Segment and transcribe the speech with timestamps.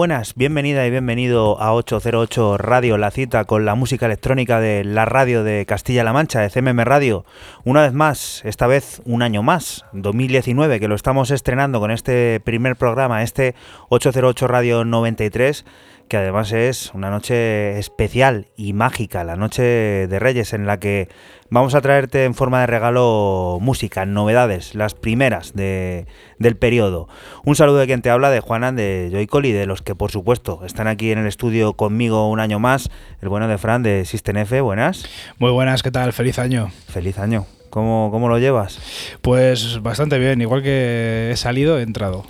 [0.00, 5.04] Buenas, bienvenida y bienvenido a 808 Radio, la cita con la música electrónica de la
[5.04, 7.26] radio de Castilla-La Mancha, de CMM Radio.
[7.64, 12.40] Una vez más, esta vez un año más, 2019, que lo estamos estrenando con este
[12.40, 13.54] primer programa, este
[13.90, 15.66] 808 Radio 93
[16.10, 21.08] que además es una noche especial y mágica, la noche de Reyes, en la que
[21.50, 26.08] vamos a traerte en forma de regalo música, novedades, las primeras de,
[26.40, 27.08] del periodo.
[27.44, 30.10] Un saludo de quien te habla, de Juanan, de Joycol y de los que por
[30.10, 32.90] supuesto están aquí en el estudio conmigo un año más,
[33.22, 35.04] el bueno de Fran de System F, buenas.
[35.38, 36.12] Muy buenas, ¿qué tal?
[36.12, 36.72] Feliz año.
[36.88, 37.46] Feliz año.
[37.70, 38.80] ¿Cómo, cómo lo llevas?
[39.22, 42.24] Pues bastante bien, igual que he salido, he entrado.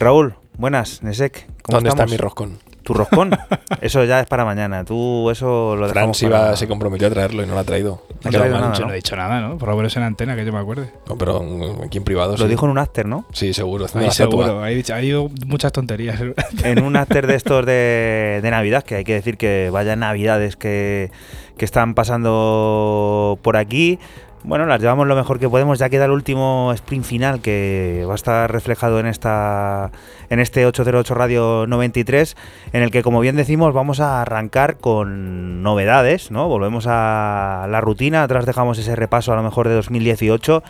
[0.00, 1.46] Raúl, buenas, Nesek.
[1.62, 2.58] ¿Cómo ¿Dónde está mi roscón?
[2.84, 3.30] Tu roscón,
[3.80, 4.84] eso ya es para mañana.
[4.84, 8.02] Tú eso lo Fran se, iba, se comprometió a traerlo y no lo ha traído.
[8.24, 9.58] No, no, nada, no, he dicho nada, ¿no?
[9.58, 10.90] Por lo menos en antena, que yo me acuerde.
[11.08, 11.42] No, pero
[11.84, 12.32] aquí en privado.
[12.32, 12.46] Lo sí.
[12.46, 13.24] dijo en un after, ¿no?
[13.32, 13.86] Sí, seguro.
[13.94, 14.62] Ahí seguro.
[14.62, 16.20] Ha ido muchas tonterías.
[16.64, 20.56] En un after de estos de, de, Navidad, que hay que decir que vaya Navidades
[20.56, 21.10] que,
[21.56, 23.98] que están pasando por aquí
[24.44, 25.78] bueno, las llevamos lo mejor que podemos.
[25.78, 29.90] Ya queda el último sprint final que va a estar reflejado en esta
[30.28, 32.36] en este 808 Radio 93,
[32.72, 36.48] en el que, como bien decimos, vamos a arrancar con novedades, ¿no?
[36.48, 40.62] Volvemos a la rutina, atrás dejamos ese repaso a lo mejor de 2018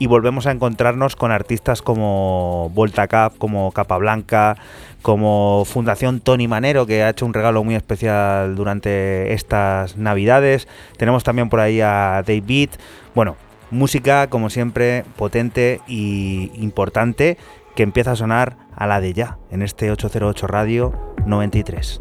[0.00, 4.56] y volvemos a encontrarnos con artistas como Volta Cap, como Capa Blanca,
[5.02, 10.68] como Fundación Tony Manero, que ha hecho un regalo muy especial durante estas Navidades.
[10.96, 12.70] Tenemos también por ahí a David.
[13.14, 13.36] Bueno,
[13.70, 17.38] música como siempre potente y importante
[17.74, 22.00] que empieza a sonar a la de ya en este 808 Radio 93.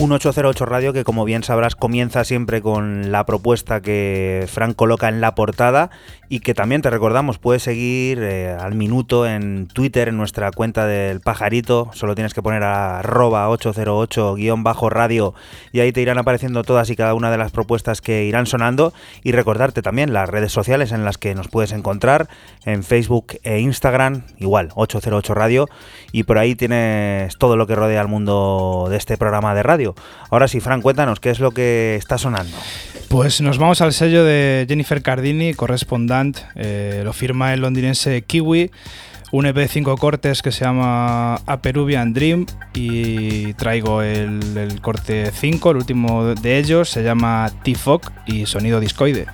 [0.00, 5.20] 808 Radio, que como bien sabrás comienza siempre con la propuesta que Frank coloca en
[5.20, 5.90] la portada
[6.28, 10.86] y que también te recordamos puedes seguir eh, al minuto en Twitter, en nuestra cuenta
[10.86, 15.34] del pajarito, solo tienes que poner a arroba 808-radio
[15.72, 18.92] y ahí te irán apareciendo todas y cada una de las propuestas que irán sonando.
[19.24, 22.28] Y recordarte también las redes sociales en las que nos puedes encontrar,
[22.64, 25.68] en Facebook e Instagram, igual 808 Radio.
[26.12, 29.87] Y por ahí tienes todo lo que rodea al mundo de este programa de radio.
[30.30, 32.56] Ahora sí, Fran, cuéntanos, ¿qué es lo que está sonando?
[33.08, 38.70] Pues nos vamos al sello de Jennifer Cardini, correspondant, eh, lo firma el londinense Kiwi,
[39.32, 44.80] un EP de cinco cortes que se llama A Peruvian Dream y traigo el, el
[44.80, 49.26] corte 5, el último de ellos, se llama T-Fog y sonido discoide.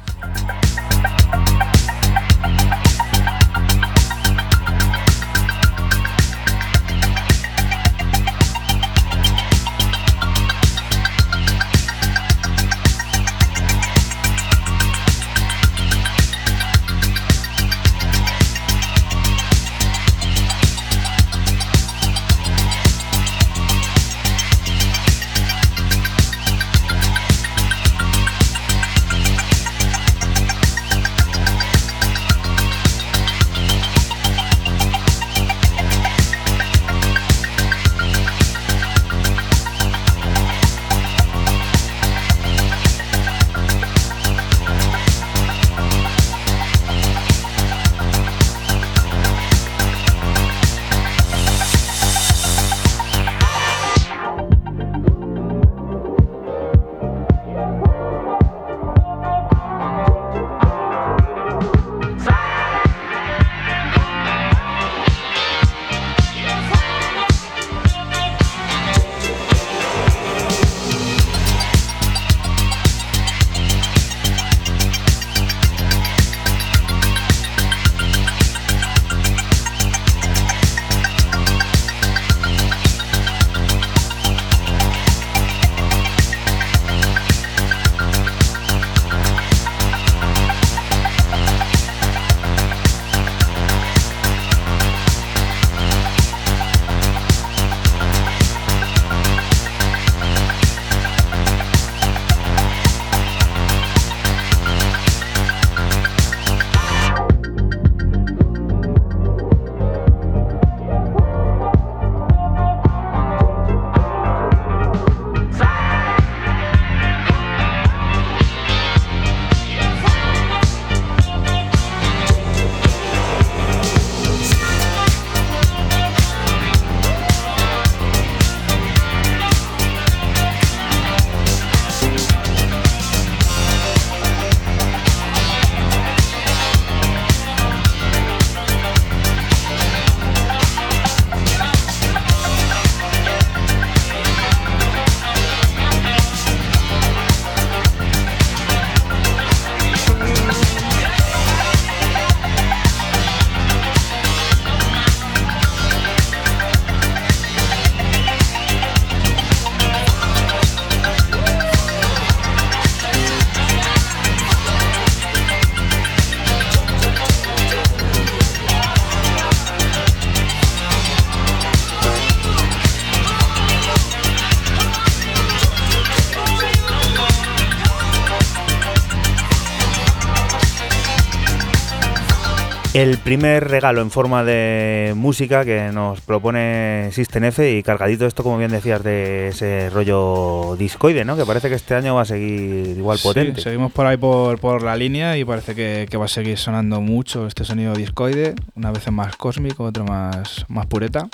[182.94, 188.44] El primer regalo en forma de música que nos propone System F y cargadito esto,
[188.44, 191.36] como bien decías, de ese rollo discoide, ¿no?
[191.36, 193.56] Que parece que este año va a seguir igual potente.
[193.56, 196.56] Sí, seguimos por ahí por, por la línea y parece que, que, va a seguir
[196.56, 201.28] sonando mucho este sonido discoide, una vez más cósmico, más, más pureta,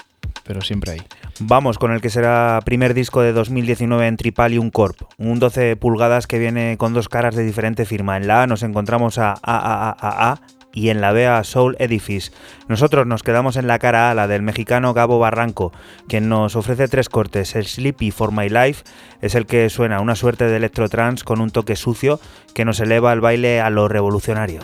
[0.46, 1.02] pero siempre ahí.
[1.40, 6.26] Vamos con el que será primer disco de 2019 en Tripalium Corp, un 12 pulgadas
[6.26, 8.16] que viene con dos caras de diferente firma.
[8.16, 10.40] En la A nos encontramos a AAAA
[10.72, 12.32] y en la B a Soul Edifice.
[12.68, 15.72] Nosotros nos quedamos en la cara A, la del mexicano Gabo Barranco,
[16.08, 17.54] quien nos ofrece tres cortes.
[17.56, 18.84] El Sleepy for My Life
[19.20, 22.20] es el que suena una suerte de electrotrance con un toque sucio
[22.54, 24.60] que nos eleva al baile a lo revolucionario.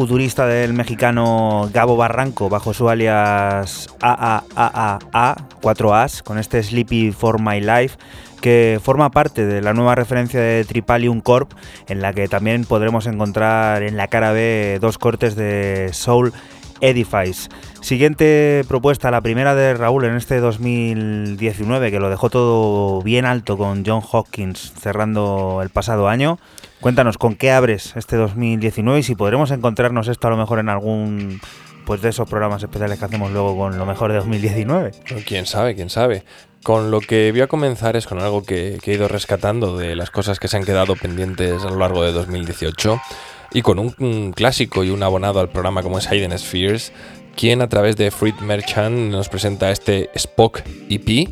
[0.00, 7.60] Futurista del mexicano Gabo Barranco bajo su alias AAAA, 4As, con este Sleepy for My
[7.60, 7.98] Life,
[8.40, 11.52] que forma parte de la nueva referencia de Tripalium Corp,
[11.86, 16.32] en la que también podremos encontrar en la cara B dos cortes de Soul
[16.80, 17.50] Edifice.
[17.82, 23.58] Siguiente propuesta, la primera de Raúl en este 2019, que lo dejó todo bien alto
[23.58, 26.38] con John Hopkins cerrando el pasado año.
[26.80, 30.70] Cuéntanos, ¿con qué abres este 2019 y si podremos encontrarnos esto a lo mejor en
[30.70, 31.38] algún
[31.84, 34.92] pues de esos programas especiales que hacemos luego con lo mejor de 2019?
[35.26, 36.24] Quién sabe, quién sabe.
[36.62, 40.10] Con lo que voy a comenzar es con algo que, he ido rescatando de las
[40.10, 42.98] cosas que se han quedado pendientes a lo largo de 2018
[43.52, 46.92] y con un, clásico y un abonado al programa como es Hayden Spheres,
[47.36, 51.28] quien a través de Fruit Merchant nos presenta este Spock EP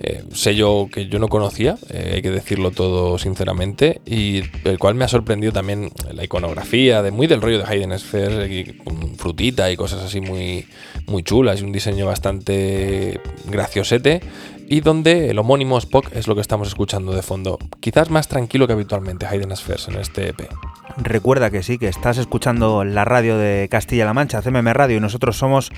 [0.00, 4.94] Eh, sello que yo no conocía, eh, hay que decirlo todo sinceramente, y el cual
[4.94, 8.76] me ha sorprendido también la iconografía, de muy del rollo de Hayden Sphere,
[9.16, 10.66] frutita y cosas así muy,
[11.06, 14.20] muy chulas, y un diseño bastante graciosete,
[14.68, 17.58] y donde el homónimo Spock es lo que estamos escuchando de fondo.
[17.80, 20.48] Quizás más tranquilo que habitualmente Hayden Spheres en este EP.
[20.96, 25.36] Recuerda que sí, que estás escuchando la radio de Castilla-La Mancha, CMM Radio, y nosotros
[25.36, 25.70] somos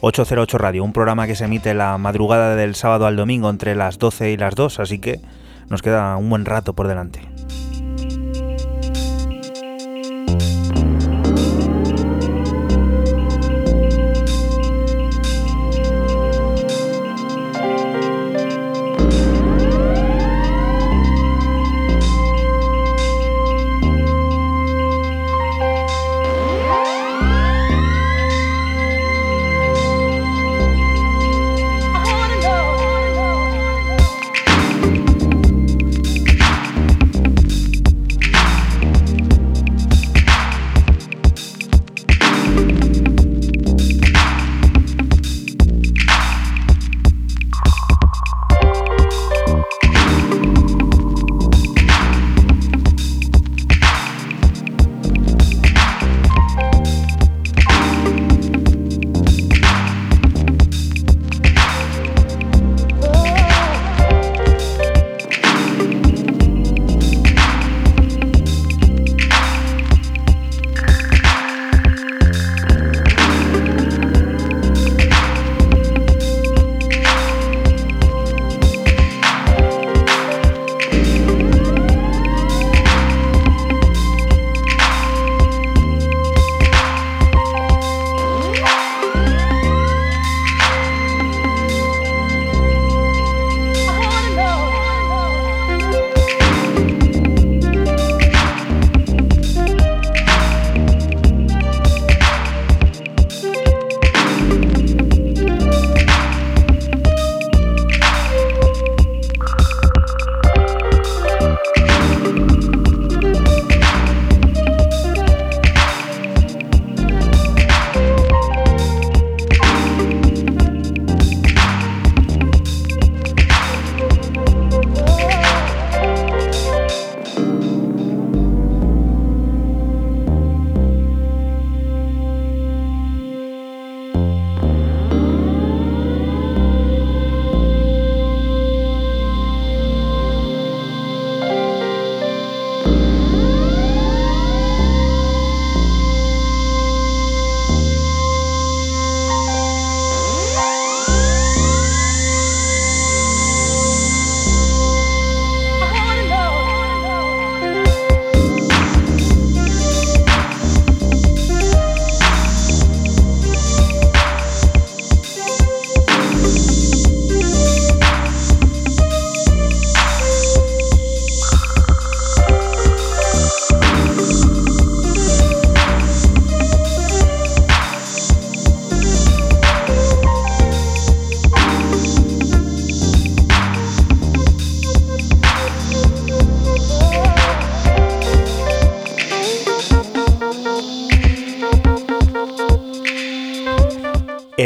[0.00, 3.98] 808 Radio, un programa que se emite la madrugada del sábado al domingo entre las
[3.98, 5.20] 12 y las 2, así que
[5.68, 7.37] nos queda un buen rato por delante.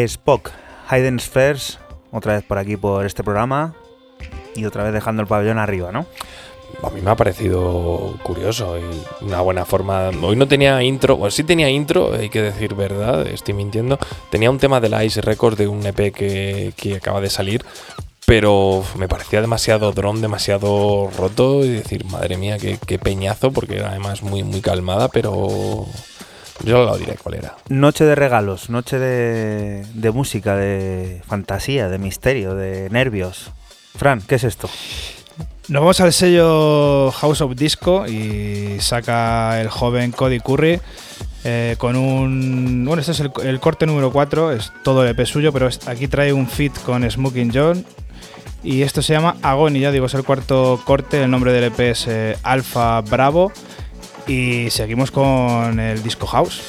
[0.05, 0.51] Spock,
[0.89, 1.79] Hayden Spheres,
[2.11, 3.75] otra vez por aquí por este programa
[4.55, 6.07] y otra vez dejando el pabellón arriba, ¿no?
[6.83, 10.11] A mí me ha parecido curioso y una buena forma.
[10.23, 13.99] Hoy no tenía intro, o sí tenía intro, hay que decir verdad, estoy mintiendo.
[14.31, 17.65] Tenía un tema de la Ice Records de un EP que, acaba de salir,
[18.27, 23.77] pero me parecía demasiado dron, demasiado roto y decir, madre mía, qué, qué peñazo, porque
[23.77, 25.87] era además muy, muy calmada, pero
[26.65, 27.57] yo lo diré cuál era.
[27.69, 33.51] Noche de regalos, noche de, música, de fantasía, de misterio, de nervios.
[33.97, 34.69] Fran, ¿qué es esto?
[35.69, 40.81] Nos vamos al sello House of Disco y saca el joven Cody Curry
[41.45, 42.85] eh, con un...
[42.85, 46.33] Bueno, este es el, corte número 4, es todo el EP suyo, pero aquí trae
[46.33, 47.85] un fit con Smoking John
[48.63, 51.81] y esto se llama Agony, ya digo, es el cuarto corte, el nombre del EP
[51.81, 53.53] es eh, Alpha Bravo
[54.27, 56.63] y seguimos con el disco house.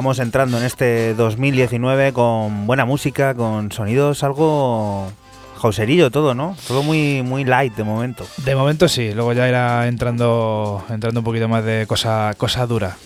[0.00, 5.12] Vamos entrando en este 2019 con buena música, con sonidos algo
[5.58, 6.56] Joserillo todo, ¿no?
[6.66, 8.26] Todo muy, muy light de momento.
[8.38, 12.96] De momento sí, luego ya irá entrando, entrando un poquito más de cosa, cosa dura.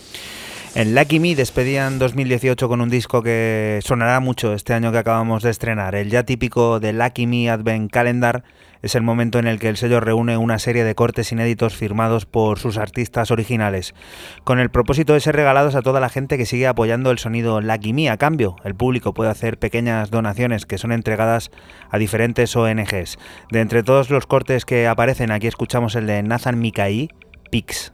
[0.76, 5.44] En Lucky Me despedían 2018 con un disco que sonará mucho este año que acabamos
[5.44, 8.42] de estrenar, el ya típico de Lucky Me Advent Calendar,
[8.82, 12.26] es el momento en el que el sello reúne una serie de cortes inéditos firmados
[12.26, 13.94] por sus artistas originales,
[14.42, 17.60] con el propósito de ser regalados a toda la gente que sigue apoyando el sonido
[17.60, 18.10] Lucky Me.
[18.10, 21.52] A cambio, el público puede hacer pequeñas donaciones que son entregadas
[21.88, 23.16] a diferentes ONGs.
[23.52, 27.10] De entre todos los cortes que aparecen, aquí escuchamos el de Nathan Mikai,
[27.52, 27.92] Pix.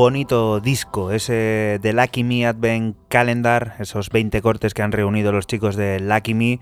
[0.00, 5.46] Bonito disco, ese de Lucky Me Advent Calendar, esos 20 cortes que han reunido los
[5.46, 6.58] chicos de Lucky Me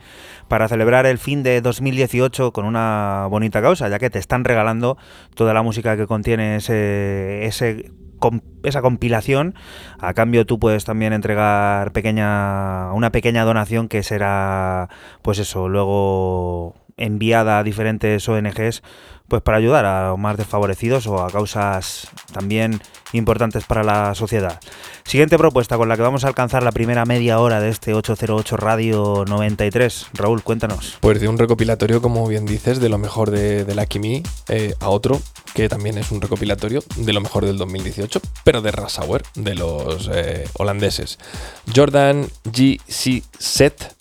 [0.48, 4.98] para celebrar el fin de 2018 con una bonita causa, ya que te están regalando
[5.37, 7.92] toda la música que contiene ese, ese
[8.64, 9.55] esa compilación.
[10.01, 14.88] A cambio tú puedes también entregar pequeña una pequeña donación que será
[15.22, 18.82] pues eso, luego enviada a diferentes ONGs
[19.28, 22.80] pues para ayudar a más desfavorecidos o a causas también
[23.12, 24.58] importantes para la sociedad.
[25.04, 28.56] Siguiente propuesta con la que vamos a alcanzar la primera media hora de este 808
[28.56, 30.06] Radio 93.
[30.14, 30.96] Raúl, cuéntanos.
[31.00, 34.74] Pues de un recopilatorio, como bien dices, de lo mejor de, de Lucky Me eh,
[34.80, 35.20] a otro,
[35.54, 40.11] que también es un recopilatorio de lo mejor del 2018, pero de Rassauer, de los
[40.12, 41.18] eh, holandeses.
[41.74, 43.22] Jordan G.C.
[43.38, 43.97] Set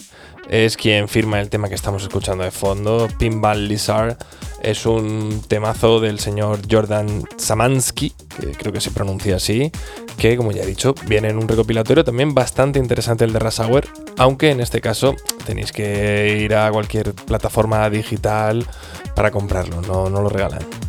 [0.49, 4.17] es quien firma el tema que estamos escuchando de fondo, Pinball Lizard.
[4.61, 9.71] Es un temazo del señor Jordan Samansky, que creo que se pronuncia así,
[10.17, 13.87] que como ya he dicho, viene en un recopilatorio también bastante interesante el de Rasauer,
[14.17, 18.65] aunque en este caso tenéis que ir a cualquier plataforma digital
[19.15, 20.86] para comprarlo, no, no lo regalan.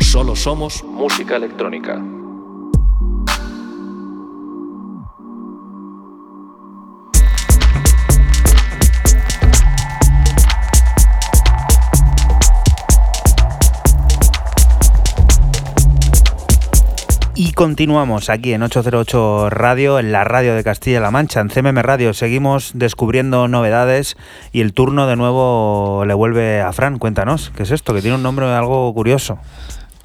[0.00, 2.09] Solo somos música electrónica.
[17.60, 22.14] Continuamos aquí en 808 Radio, en la radio de Castilla-La Mancha, en CMM Radio.
[22.14, 24.16] Seguimos descubriendo novedades
[24.50, 26.98] y el turno de nuevo le vuelve a Fran.
[26.98, 27.92] Cuéntanos, ¿qué es esto?
[27.92, 29.38] Que tiene un nombre algo curioso.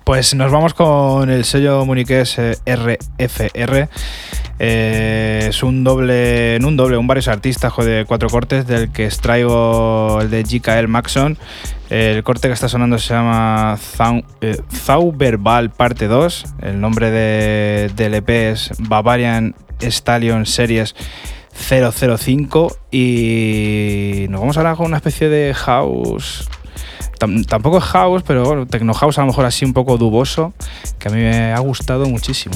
[0.05, 3.89] Pues nos vamos con el sello muniqués RFR.
[4.59, 9.05] Eh, es un doble, en un doble, un varios artistas de cuatro cortes, del que
[9.05, 11.39] extraigo el de GKL Maxon.
[11.89, 13.79] El corte que está sonando se llama
[14.41, 16.45] eh, Zauberbal Parte 2.
[16.61, 20.95] El nombre de, del EP es Bavarian Stallion Series
[21.51, 22.77] 005.
[22.91, 26.47] Y nos vamos ahora con una especie de house
[27.17, 30.53] tampoco es house, pero bueno, techno house a lo mejor así un poco duboso,
[30.99, 32.55] que a mí me ha gustado muchísimo.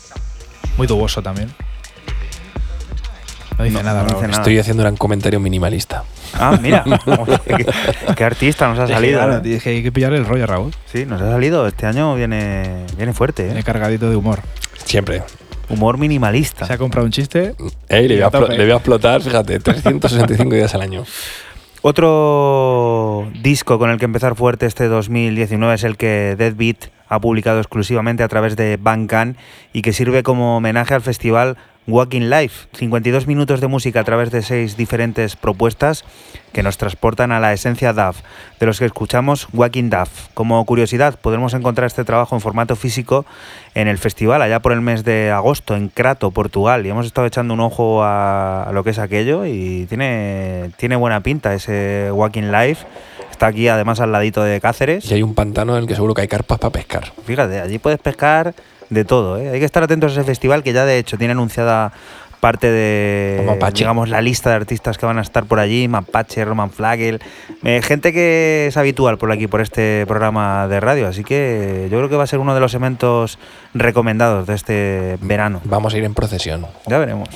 [0.77, 1.49] Muy duboso también.
[3.57, 4.29] No dice nada, Raúl.
[4.29, 6.03] Estoy haciendo un comentario minimalista.
[6.33, 6.83] Ah, mira,
[8.15, 9.19] qué, artista nos ha salido.
[9.19, 9.61] Claro, ¿eh?
[9.63, 10.73] hay que pillar el rollo, Raúl.
[10.85, 11.67] Sí, nos ha salido.
[11.67, 13.43] Este año viene, viene fuerte.
[13.43, 13.45] ¿eh?
[13.47, 14.39] Viene cargadito de humor.
[14.85, 15.23] Siempre.
[15.69, 16.65] Humor minimalista.
[16.65, 17.55] Se ha comprado un chiste.
[17.89, 21.03] le, voy a, explotar, fíjate, 365 días al año.
[21.83, 27.59] Otro disco con el que empezar fuerte este 2019 es el que Deadbeat ha publicado
[27.59, 29.37] exclusivamente a través de Bandcamp
[29.73, 31.57] y que sirve como homenaje al festival
[31.87, 36.05] Walking Life, 52 minutos de música a través de seis diferentes propuestas
[36.53, 38.21] que nos transportan a la esencia DAF,
[38.61, 40.29] de los que escuchamos Walking DAF.
[40.33, 43.25] Como curiosidad, podremos encontrar este trabajo en formato físico
[43.73, 47.27] en el festival allá por el mes de agosto en Crato, Portugal, y hemos estado
[47.27, 52.51] echando un ojo a, lo que es aquello y tiene, tiene buena pinta ese Walking
[52.51, 52.85] Life.
[53.41, 55.09] Está aquí además al ladito de Cáceres.
[55.09, 57.11] Y hay un pantano en el que seguro que hay carpas para pescar.
[57.25, 58.53] Fíjate, allí puedes pescar
[58.91, 59.39] de todo.
[59.39, 59.49] ¿eh?
[59.49, 61.91] Hay que estar atentos a ese festival que ya de hecho tiene anunciada
[62.39, 66.69] parte de digamos la lista de artistas que van a estar por allí, Mapache, Roman
[66.69, 67.19] Flagel,
[67.63, 71.97] eh, gente que es habitual por aquí por este programa de radio, así que yo
[71.97, 73.39] creo que va a ser uno de los eventos
[73.73, 75.61] recomendados de este verano.
[75.63, 76.67] Vamos a ir en procesión.
[76.85, 77.29] Ya veremos.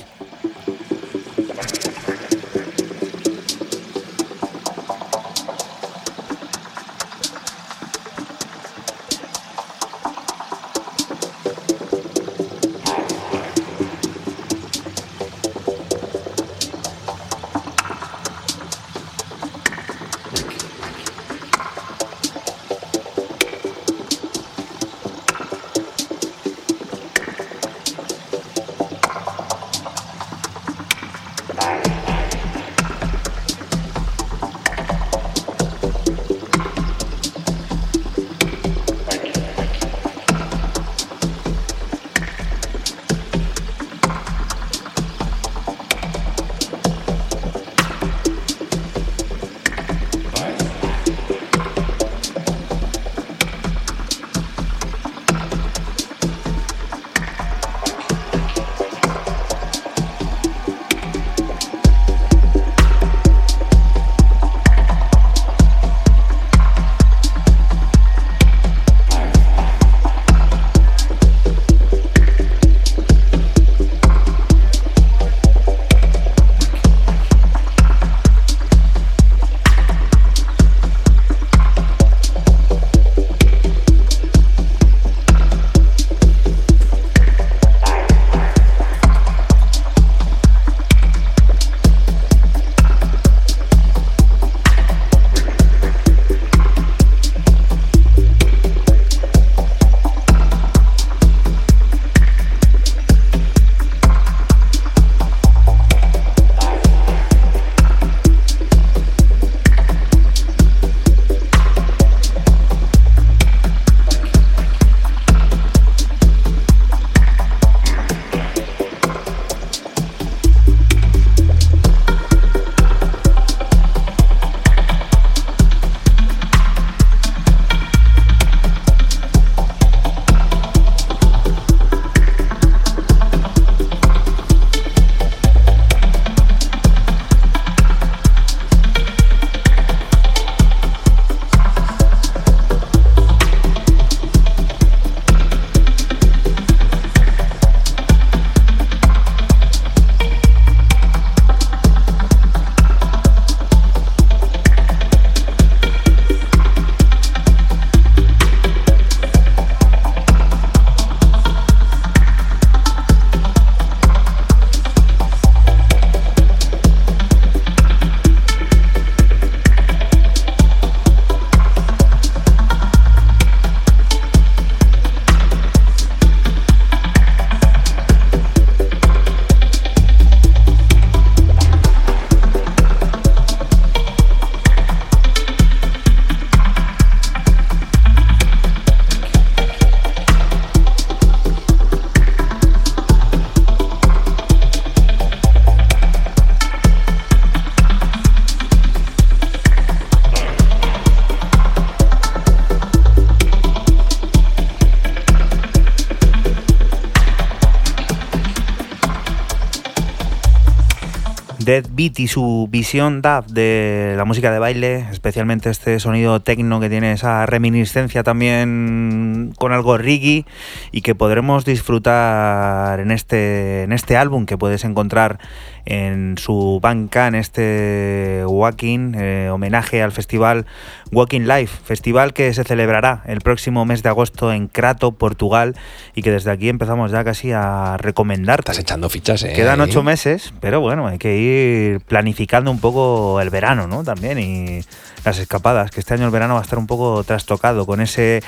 [211.66, 216.80] Dead Beat y su visión DAF de la música de baile, especialmente este sonido tecno
[216.80, 220.45] que tiene esa reminiscencia también con algo reggae
[220.91, 225.39] y que podremos disfrutar en este, en este álbum que puedes encontrar
[225.86, 230.66] en su banca, en este Walking, eh, homenaje al festival
[231.12, 235.76] Walking Life, festival que se celebrará el próximo mes de agosto en Crato, Portugal,
[236.16, 238.60] y que desde aquí empezamos ya casi a recomendar.
[238.60, 239.54] Estás echando fichas, ¿eh?
[239.54, 244.04] Quedan ocho meses, pero bueno, hay que ir planificando un poco el verano, ¿no?
[244.04, 244.82] También y
[245.24, 248.42] las escapadas, que este año el verano va a estar un poco trastocado con ese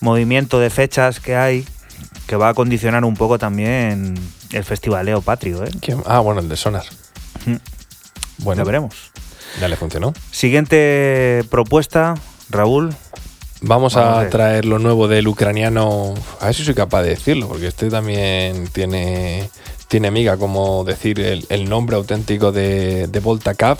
[0.00, 1.64] movimiento de fechas que hay
[2.26, 4.14] que va a condicionar un poco también
[4.54, 5.64] el festivaleo patrio.
[5.64, 5.70] ¿eh?
[5.80, 6.02] ¿Quién?
[6.06, 6.84] Ah, bueno, el de Sonar.
[8.38, 8.94] Bueno, Ya veremos.
[9.60, 10.12] ya le funcionó.
[10.30, 12.14] Siguiente propuesta,
[12.50, 12.94] Raúl.
[13.60, 16.14] Vamos, Vamos a traer lo nuevo del ucraniano.
[16.40, 19.48] A ver si soy capaz de decirlo, porque este también tiene,
[19.88, 23.78] tiene miga, como decir el, el nombre auténtico de, de Volta Cup,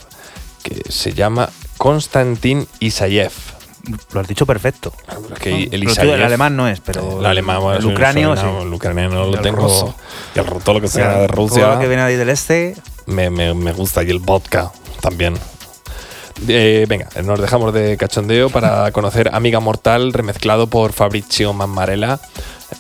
[0.63, 3.33] que se llama Konstantin Isayev.
[4.13, 4.93] Lo has dicho perfecto.
[5.05, 7.87] Claro, pero es que No, el tú, alemán no es, pero el alemán, bueno, el
[7.87, 8.67] ucranio soy- no, sí.
[8.67, 9.63] el ucraniano lo El tengo.
[9.63, 9.95] ruso.
[10.35, 12.77] El, todo lo que sea de Todo Rusia lo que viene ahí del este.
[13.07, 15.35] me, me- me gusta y el vodka también.
[16.49, 22.19] Eh, venga, nos dejamos de cachondeo para conocer Amiga Mortal remezclado por Fabrizio Mammarella,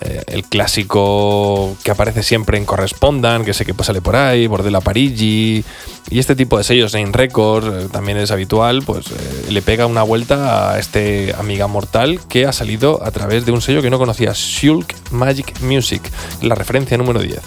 [0.01, 4.81] eh, el clásico que aparece siempre en Correspondan, que sé que sale por ahí, Bordella
[4.81, 5.65] Parigi
[6.11, 9.07] y este tipo de sellos en Records eh, también es habitual, pues
[9.49, 13.63] le pega una vuelta a este Amiga Mortal que ha salido a través de un
[13.63, 16.03] sello que no conocía, Shulk Magic Music,
[16.43, 17.41] la referencia número 10.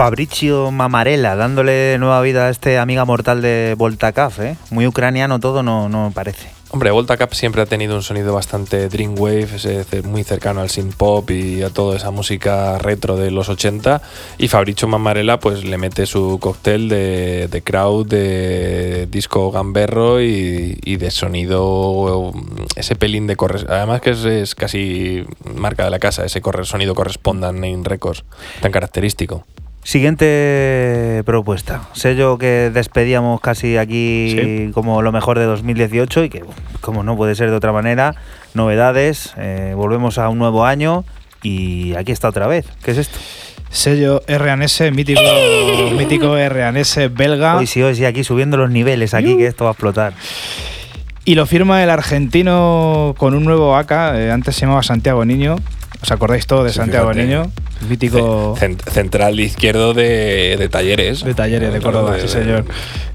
[0.00, 4.56] Fabrizio Mamarella dándole nueva vida a este amiga mortal de Voltacaf, ¿eh?
[4.70, 6.48] Muy ucraniano todo, no, no parece.
[6.70, 11.30] Hombre, Volta Cup siempre ha tenido un sonido bastante Dreamwave, muy cercano al synth pop
[11.30, 14.00] y a toda esa música retro de los 80.
[14.38, 21.10] Y Fabricio Mamarella pues le mete su cóctel de, crowd, de disco gamberro y, de
[21.10, 22.32] sonido,
[22.74, 23.66] ese pelín de corres.
[23.68, 28.24] Además que es, casi marca de la casa, ese corre, sonido correspondan en Records,
[28.62, 29.44] tan característico.
[29.82, 31.82] Siguiente propuesta.
[31.94, 34.70] Sello que despedíamos casi aquí Sí.
[34.72, 36.42] como lo mejor de 2018 y que,
[36.80, 38.14] como no puede ser de otra manera,
[38.54, 39.32] novedades.
[39.38, 41.04] eh, volvemos a un nuevo año
[41.42, 42.66] y aquí está otra vez.
[42.84, 43.18] ¿Qué es esto?
[43.70, 45.20] Sello R&S, mítico,
[45.98, 47.56] mítico R&S belga.
[47.56, 50.12] Hoy sí, hoy sí, aquí subiendo los niveles, aquí que esto va a explotar.
[51.24, 55.56] Y lo firma el argentino con un nuevo AK, eh, antes se llamaba Santiago Niño.
[56.02, 57.26] ¿Os acordáis todo de Sí, Santiago fíjate.
[57.26, 57.50] Niño?
[57.88, 61.24] Mítico Cent- central izquierdo de, de talleres.
[61.24, 62.64] de Talleres de Córdoba, de- sí señor.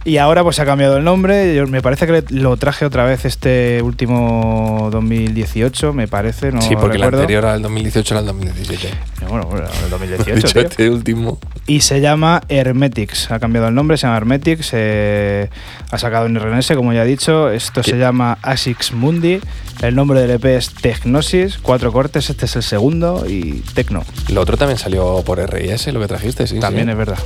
[0.04, 1.56] Y ahora pues ha cambiado el nombre.
[1.56, 6.52] Yo- me parece que lo traje otra vez este último 2018, me parece.
[6.52, 7.18] No sí, porque recuerdo.
[7.18, 8.90] el anterior al 2018 era el 2017.
[9.30, 10.36] Bueno, bueno, el He 2018.
[10.36, 10.62] dicho tío.
[10.62, 11.40] este último.
[11.68, 13.32] Y se llama Hermetics.
[13.32, 14.70] Ha cambiado el nombre, se llama Hermetics.
[14.74, 15.50] eh,
[15.92, 17.50] ha sacado un RNS, como ya he dicho.
[17.50, 17.92] Esto ¿Qué?
[17.92, 19.40] se llama Asics Mundi.
[19.82, 21.58] El nombre del EP es Technosis.
[21.62, 23.26] Cuatro cortes, este es el segundo.
[23.28, 24.04] Y Tecno.
[24.32, 26.60] Lo otro también salió por RIS, lo que trajiste, sí.
[26.60, 26.92] También sí.
[26.92, 27.20] es verdad.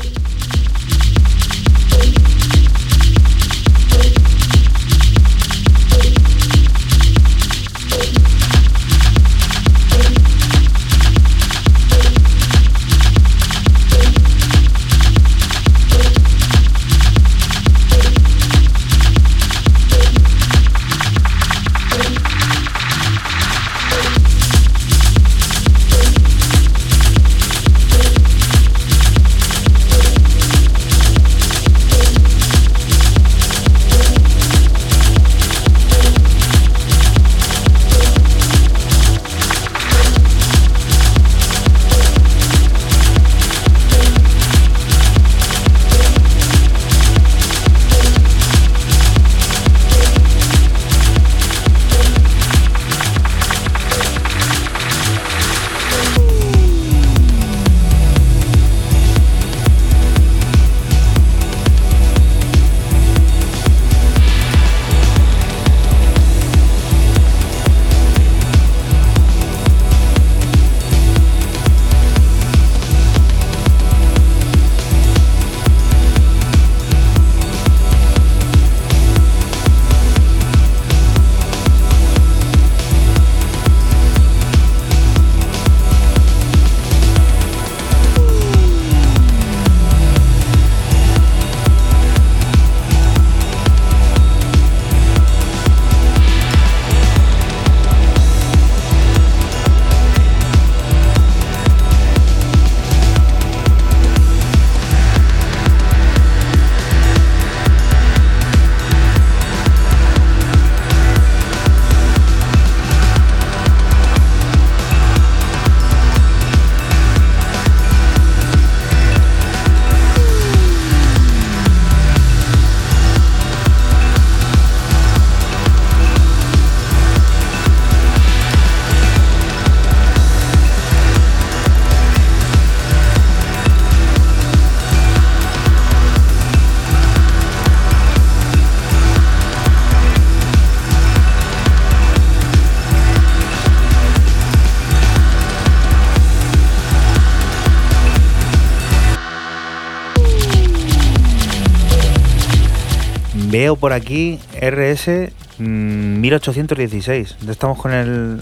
[153.75, 157.37] Por aquí RS mm, 1816.
[157.41, 158.39] Ya Estamos con el,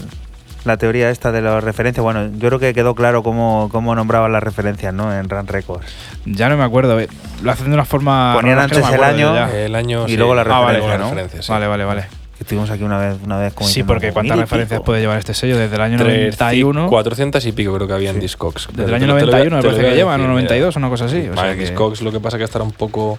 [0.64, 2.02] la teoría esta de las referencias.
[2.02, 5.12] Bueno, yo creo que quedó claro cómo, cómo nombraban las referencias, ¿no?
[5.16, 5.86] En Run Records.
[6.26, 6.98] Ya no me acuerdo.
[7.00, 7.08] eh,
[7.42, 8.34] Lo hacen de una forma.
[8.34, 9.48] Ponían es no antes el año.
[9.48, 11.04] El año Y sí, luego la Ah, vale, referencia, la ¿no?
[11.10, 11.52] referencia, sí.
[11.52, 12.02] Vale, vale, vale.
[12.36, 14.84] Que estuvimos aquí una vez, una vez como Sí, porque ¿cuántas "Mil y referencias pico".
[14.84, 15.58] puede llevar este sello?
[15.58, 16.88] Desde el año Tres- 91.
[16.88, 18.68] 400 y pico creo que había en Discogs.
[18.72, 20.28] Desde el año lo- te lo voy a- 91 me parece que llevan, o decir,
[20.34, 20.86] 92, mira.
[20.86, 21.16] una cosa así.
[21.28, 23.18] O Vale, sea que- Discogs lo que pasa que estará un poco...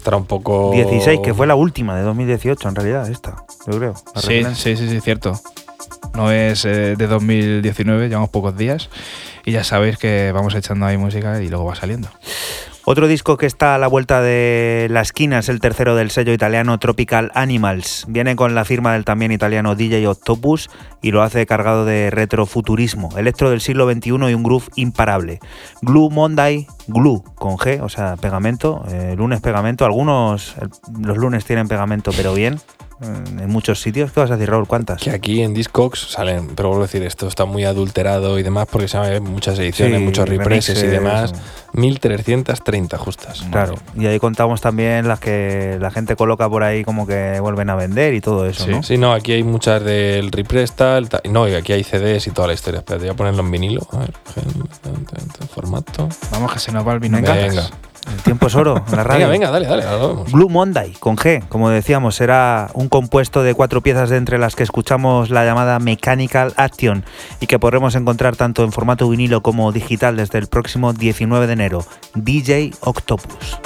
[0.00, 0.72] Estará un poco...
[0.72, 3.94] 16, que fue la última de 2018, en realidad, esta, yo creo.
[4.16, 5.38] sí, sí, sí, cierto.
[6.14, 8.88] No es eh, de 2019, llevamos pocos días.
[9.44, 12.08] Y ya sabéis que vamos echando ahí música y luego va saliendo.
[12.84, 16.32] Otro disco que está a la vuelta de la esquina es el tercero del sello
[16.32, 18.06] italiano Tropical Animals.
[18.08, 20.70] Viene con la firma del también italiano DJ Octopus
[21.02, 25.40] y lo hace cargado de retrofuturismo, electro del siglo XXI y un groove imparable.
[25.82, 29.84] Glue Monday, glue con G, o sea, pegamento, eh, lunes pegamento.
[29.84, 30.56] Algunos
[31.00, 32.60] los lunes tienen pegamento, pero bien,
[33.02, 34.12] en muchos sitios.
[34.12, 34.66] ¿Qué vas a decir, Raúl?
[34.66, 35.00] ¿Cuántas?
[35.02, 38.66] Que aquí en Discogs salen, pero vuelvo a decir, esto está muy adulterado y demás
[38.70, 41.32] porque se llaman muchas ediciones, Sí, muchos represses y demás.
[41.32, 43.42] o- 1330 justas.
[43.50, 47.70] Claro, y ahí contamos también las que la gente coloca por ahí como que vuelven
[47.70, 48.70] a vender y todo eso, Sí.
[48.70, 48.82] ¿no?
[48.82, 52.30] Sí, no, aquí hay muchas del repress tal, tal- No, y aquí hay CDs y
[52.32, 52.78] toda la historia.
[52.80, 53.86] Espérate, voy a ponerlo en vinilo.
[53.92, 54.12] A ver,
[55.54, 56.08] formato.
[56.32, 57.70] Vamos que se nos va el vino en Venga.
[58.06, 59.28] El tiempo es oro en la radio.
[59.28, 60.24] Venga, venga, dale, dale.
[60.32, 64.56] Blue Monday, con G, como decíamos, será un compuesto de cuatro piezas de entre las
[64.56, 67.04] que escuchamos la llamada Mechanical Action
[67.40, 71.52] y que podremos encontrar tanto en formato vinilo como digital desde el próximo 19 de
[71.52, 71.84] enero.
[72.14, 73.58] DJ Octopus.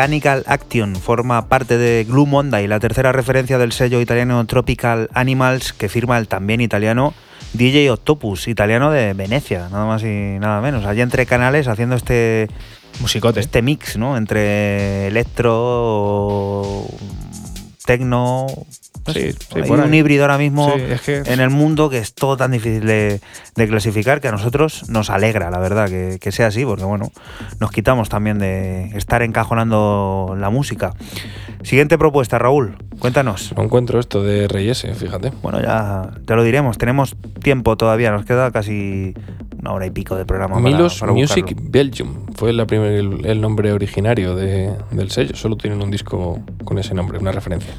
[0.00, 5.74] Mechanical Action forma parte de Glue Monday, la tercera referencia del sello italiano Tropical Animals
[5.74, 7.12] que firma el también italiano
[7.52, 10.86] DJ Octopus, italiano de Venecia, nada más y nada menos.
[10.86, 12.48] Allí entre canales haciendo este
[13.00, 13.40] Musicote.
[13.40, 14.16] este mix, ¿no?
[14.16, 16.86] Entre electro,
[17.84, 18.46] tecno.
[18.46, 21.98] no Sí, sí, hay un híbrido ahora mismo Sí, es que- en el mundo que
[21.98, 23.20] es todo tan difícil de,
[23.56, 27.10] de clasificar que a nosotros nos alegra, la verdad, que, que sea así, porque bueno,
[27.60, 30.92] nos quitamos también de estar encajonando la música.
[31.62, 33.52] Siguiente propuesta, Raúl, cuéntanos.
[33.56, 35.30] No encuentro esto de Reyes, fíjate.
[35.42, 39.14] Bueno, ya te lo diremos, tenemos tiempo todavía, nos queda casi
[39.60, 40.58] una hora y pico de programa.
[40.58, 41.54] Milos para Music.
[41.62, 45.36] Belgium fue la primer- el, el nombre originario de- del sello.
[45.36, 46.40] Solo tienen un disco
[46.70, 47.72] con ese nombre, una referencia.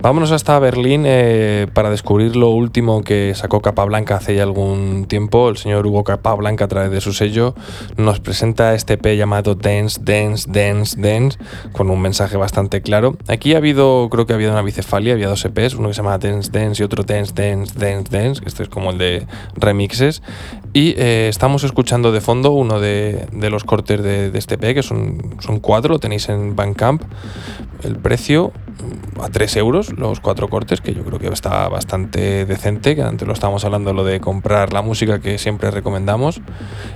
[0.00, 5.48] Vámonos hasta Berlín eh, para descubrir lo último que sacó Capablanca hace ya algún tiempo.
[5.48, 7.56] El señor Hugo Capablanca, a través de su sello,
[7.96, 11.38] nos presenta este EP llamado Dance, Dance, Dance, Dance,
[11.72, 13.16] con un mensaje bastante claro.
[13.26, 16.02] Aquí ha habido, creo que ha habido una bicefalia, había dos EPs, uno que se
[16.02, 19.26] llama Dance, Dance y otro Dance, Dance, Dance, Dance, que este es como el de
[19.56, 20.22] remixes.
[20.72, 24.84] Y eh, estamos escuchando de fondo uno de, de los cortes de, este EP, que
[24.84, 27.02] son, son cuatro, lo tenéis en Bandcamp.
[27.82, 32.44] El precio mm, a 3 euros, los cuatro cortes, que yo creo que está bastante
[32.44, 36.40] decente, que antes lo estábamos hablando, lo de comprar la música que siempre recomendamos.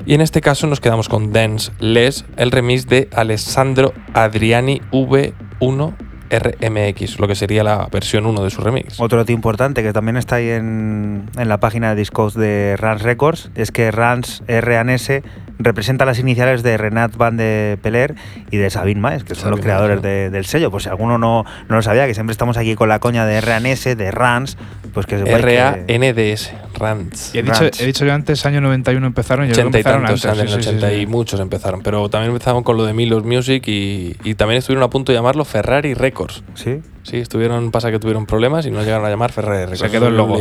[0.07, 5.95] Y en este caso nos quedamos con Dance Less, el remix de Alessandro Adriani V1
[6.31, 8.99] RMX, lo que sería la versión 1 de su remix.
[9.01, 13.03] Otro dato importante que también está ahí en, en la página de discos de Rans
[13.03, 15.11] Records es que Rans RANS
[15.59, 18.15] representa las iniciales de Renat Van de Peler
[18.51, 20.09] y de Sabine Maes, que son los Sabine creadores Maes, sí.
[20.09, 20.71] de- del sello.
[20.71, 23.41] Pues si alguno no, no lo sabía, que siempre estamos aquí con la coña de
[23.41, 24.57] RANS, de Rans,
[24.93, 27.35] pues que que- R-A-N-D-S, Rants.
[27.35, 29.47] Y he dicho, he dicho yo antes, año 91 empezaron.
[29.49, 30.51] Creo 80 que y empezaron tantos, antes.
[30.51, 31.07] sí, sí, 80 sí, y sí.
[31.07, 31.83] muchos empezaron.
[31.83, 35.19] Pero también empezaron con lo de Milos Music y, y también estuvieron a punto de
[35.19, 36.43] llamarlo Ferrari Records.
[36.55, 36.81] ¿Sí?
[37.05, 39.93] Sí, estuvieron, pasa que tuvieron problemas y no llegaron a llamar Ferrari Records.
[39.93, 40.39] quedó el logo.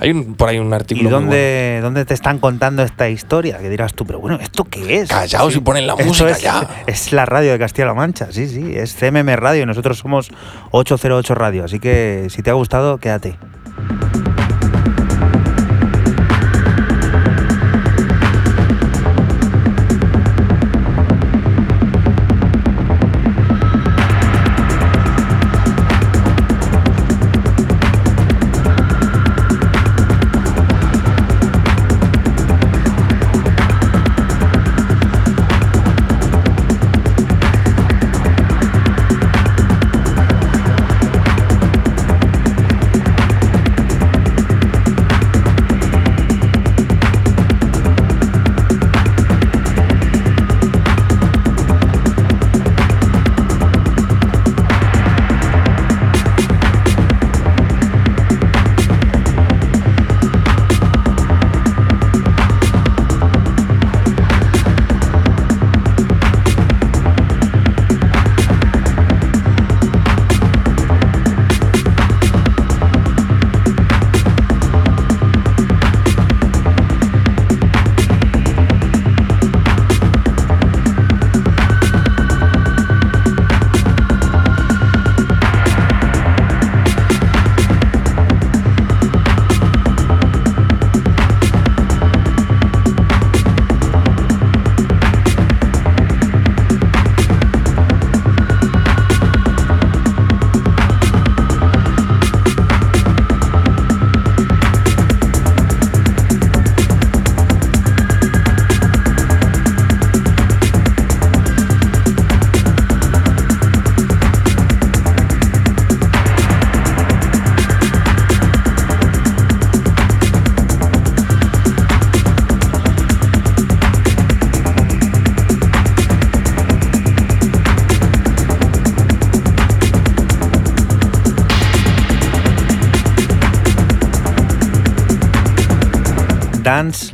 [0.00, 1.08] Hay un, por ahí un ¿Y artículo.
[1.08, 3.58] muy dónde, dónde te están contando esta historia?
[3.58, 5.08] Que dirás tú, pero bueno, ¿esto qué es?
[5.08, 6.68] Callaos y ponen la Esto música es, ya.
[6.86, 10.30] Es la radio de Castilla-La Mancha, sí, sí, es CMM Radio y nosotros somos
[10.72, 13.38] 808 Radio, así que si te ha gustado, quédate.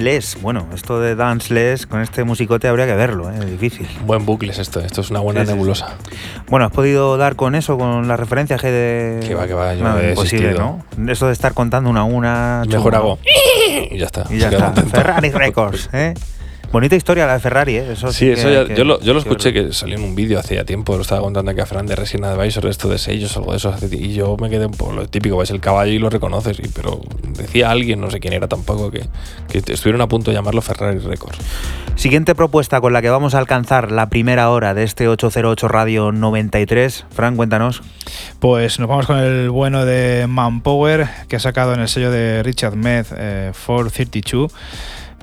[0.07, 0.41] Danceless.
[0.41, 3.45] Bueno, esto de Danceless con este musicote habría que verlo, ¿eh?
[3.45, 3.87] difícil.
[4.05, 4.81] Buen bucle es esto.
[4.81, 5.97] Esto es una buena Sí, sí, nebulosa.
[6.49, 9.27] Bueno, ¿has podido dar con eso, con la referencia que de.
[9.27, 10.85] Que va, que va, yo No, he imposible, existido.
[10.97, 11.13] ¿no?
[11.13, 12.63] Eso de estar contando una a una.
[12.69, 13.19] Mejor hago.
[13.91, 14.25] Y ya está.
[14.31, 14.73] Y ya está.
[14.73, 16.15] Ferrari Records, ¿eh?
[16.73, 17.93] Bonita historia la de Ferrari, ¿eh?
[17.93, 19.97] Eso sí, sí eso que- ya- que- yo, lo, yo lo que escuché que salió
[19.97, 22.89] en un vídeo hacía tiempo, lo estaba contando aquí a Fran de Resident Advisor, esto
[22.89, 25.61] de sellos, algo de eso, y yo me quedé un poco lo típico, ves el
[25.61, 27.01] caballo y lo reconoces, y, pero
[27.37, 29.07] decía alguien, no sé quién era tampoco, que,
[29.49, 31.39] que estuvieron a punto de llamarlo Ferrari Records.
[31.95, 36.13] Siguiente propuesta con la que vamos a alcanzar la primera hora de este 808 Radio
[36.13, 37.07] 93.
[37.11, 37.83] Fran, cuéntanos.
[38.39, 42.43] Pues nos vamos con el bueno de Manpower, que ha sacado en el sello de
[42.43, 44.53] Richard Meth eh, 432.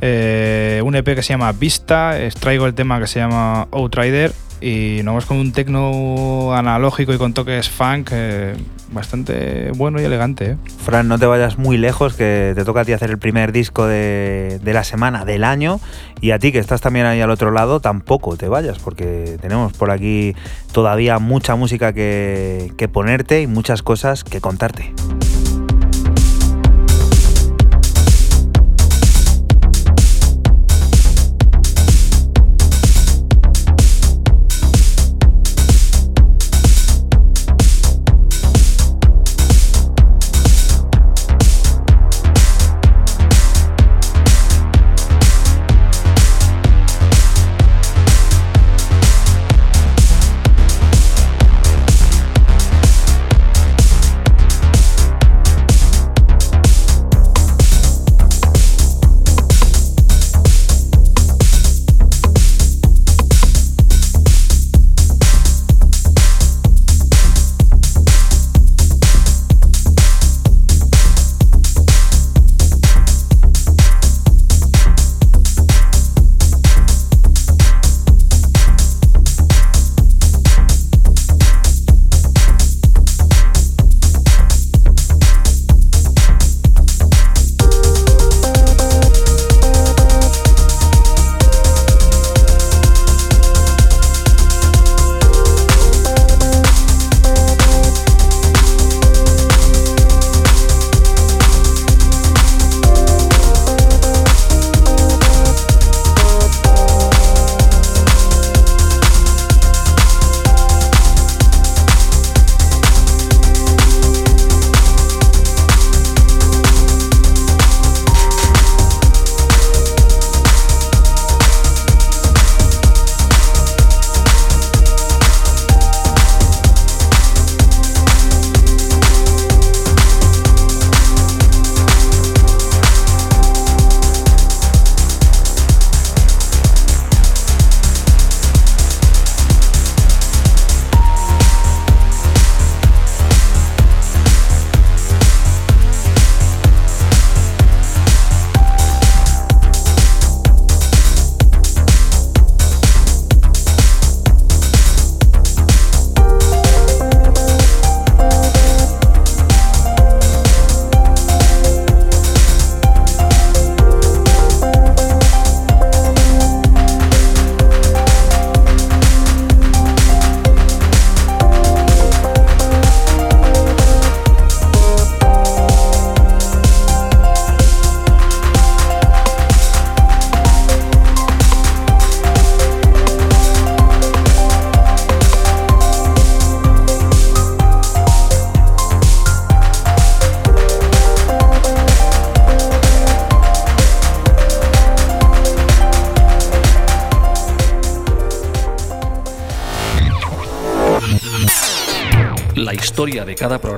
[0.01, 4.33] eh, un EP que se llama Vista, extraigo el tema que se llama Outrider
[4.63, 8.55] y nos vamos con un tecno analógico y con toques funk eh,
[8.91, 10.51] bastante bueno y elegante.
[10.51, 10.57] ¿eh?
[10.85, 13.85] Fran, no te vayas muy lejos, que te toca a ti hacer el primer disco
[13.85, 15.81] de, de la semana, del año.
[16.21, 19.73] Y a ti, que estás también ahí al otro lado, tampoco te vayas, porque tenemos
[19.73, 20.33] por aquí
[20.71, 24.93] todavía mucha música que, que ponerte y muchas cosas que contarte.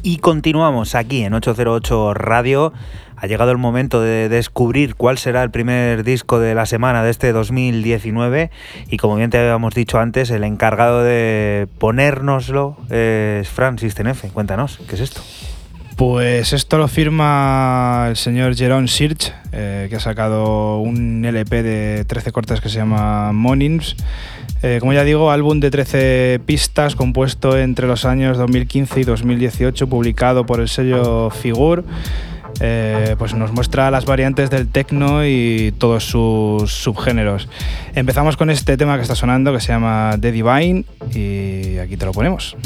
[0.03, 2.73] Y continuamos aquí en 808 Radio.
[3.21, 7.11] Ha llegado el momento de descubrir cuál será el primer disco de la semana de
[7.11, 8.51] este 2019
[8.91, 14.29] y como bien te habíamos dicho antes, el encargado de ponérnoslo es Fran System F.
[14.29, 15.23] Cuéntanos, ¿qué es esto?
[15.97, 22.05] Pues esto lo firma el señor Jerome Sirch, eh, que ha sacado un LP de
[22.05, 23.97] 13 cortes que se llama Mornings.
[24.63, 29.89] Eh, como ya digo, álbum de 13 pistas compuesto entre los años 2015 y 2018,
[29.89, 31.85] publicado por el sello Figur.
[32.61, 37.49] Eh, pues nos muestra las variantes del techno y todos sus subgéneros.
[37.95, 40.85] Empezamos con este tema que está sonando que se llama The Divine
[41.15, 42.57] y aquí te lo ponemos.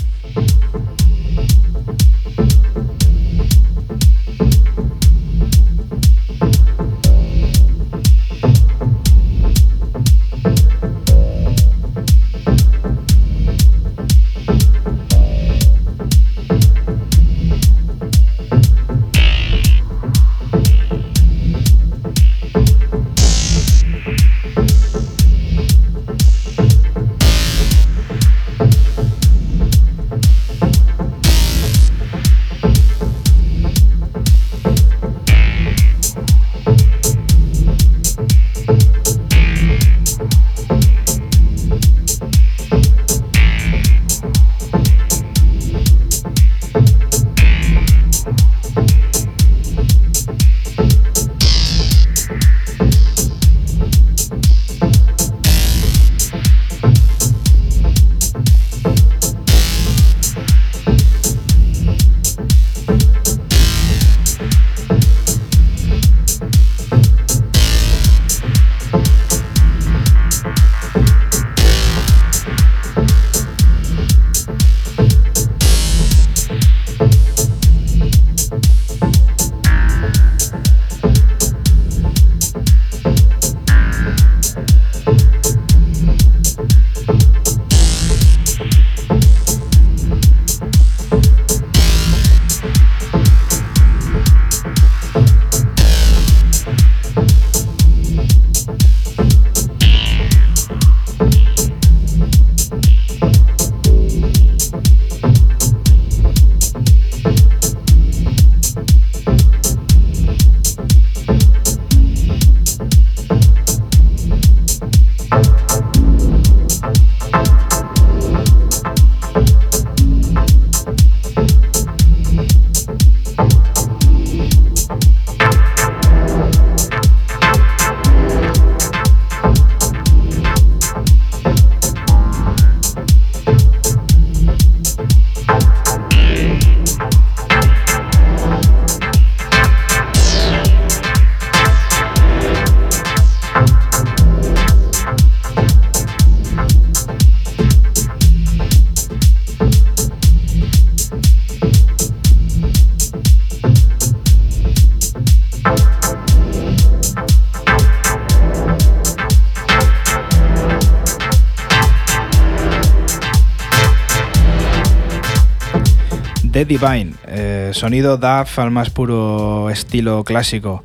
[166.84, 170.82] Eh, sonido DAF al más puro estilo clásico.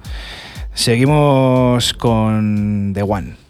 [0.76, 3.47] Seguimos con The One.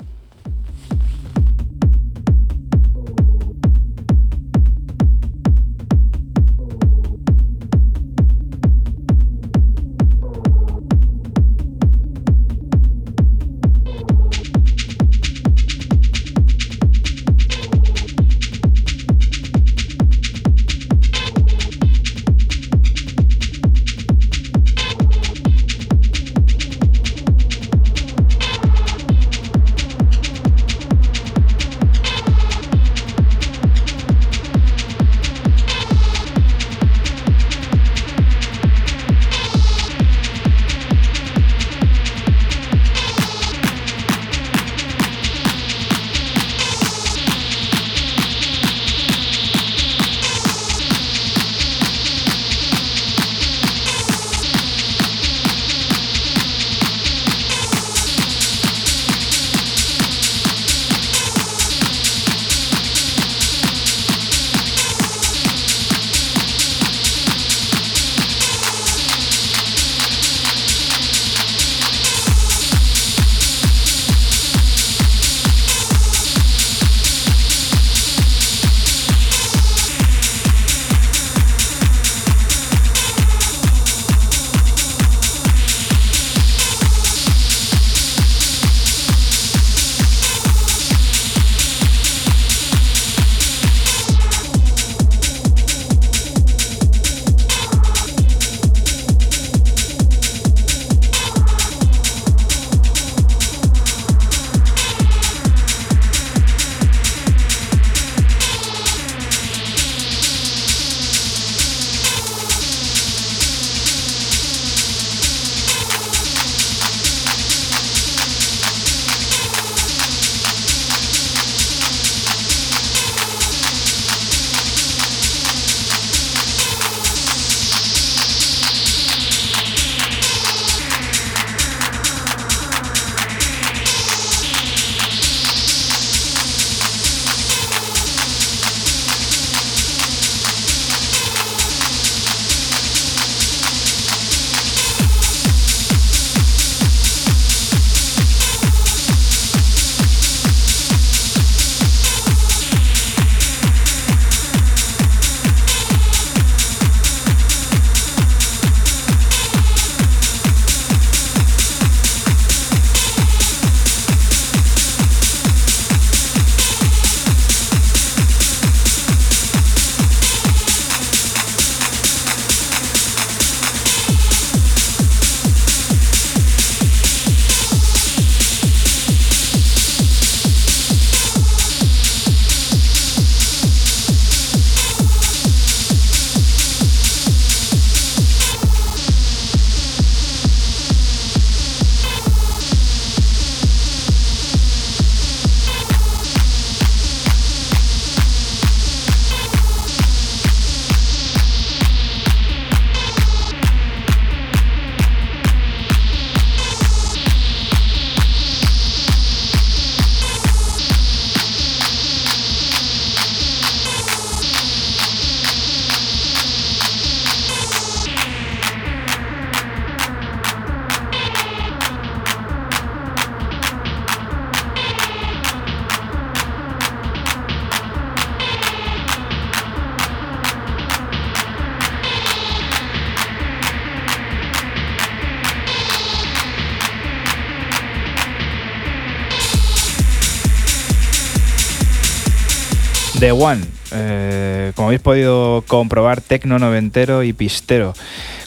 [243.20, 243.62] The One,
[243.94, 247.94] eh, como habéis podido comprobar, tecno noventero y pistero.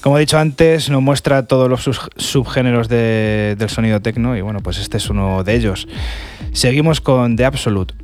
[0.00, 4.78] Como he dicho antes, nos muestra todos los subgéneros del sonido tecno y bueno, pues
[4.78, 5.88] este es uno de ellos.
[6.52, 7.94] Seguimos con The Absolute.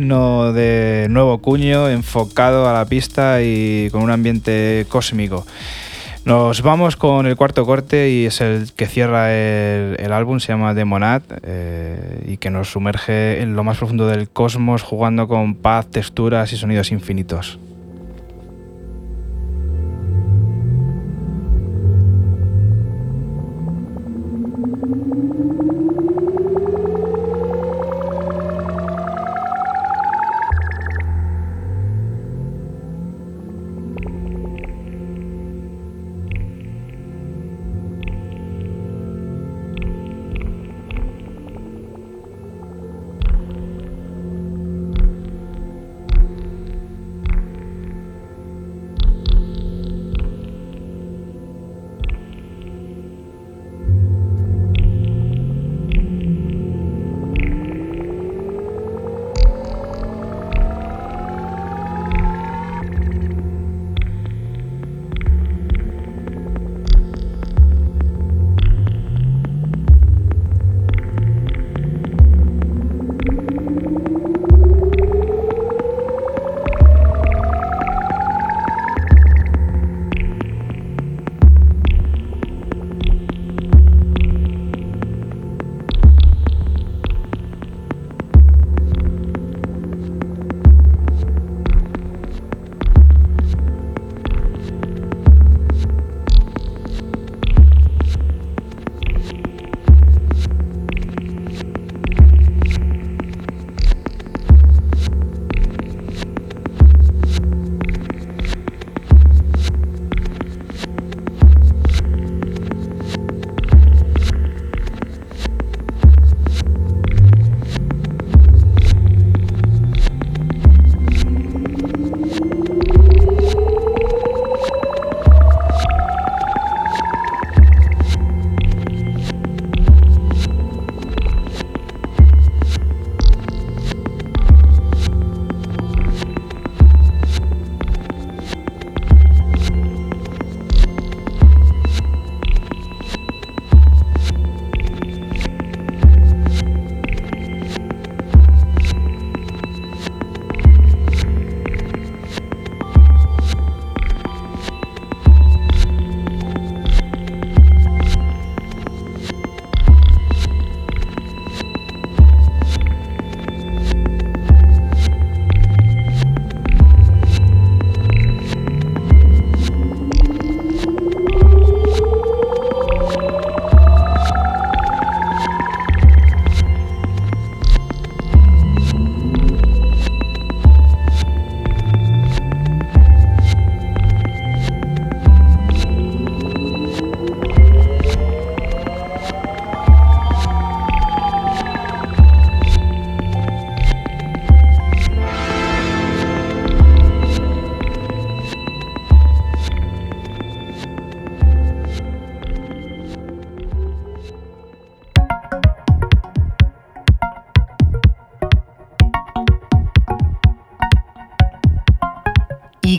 [0.00, 5.46] De nuevo cuño, enfocado a la pista y con un ambiente cósmico.
[6.24, 10.72] Nos vamos con el cuarto corte y es el que cierra el, álbum, se llama
[10.72, 15.86] Demonat eh, y que nos sumerge en lo más profundo del cosmos jugando con paz,
[15.90, 17.58] texturas y sonidos infinitos.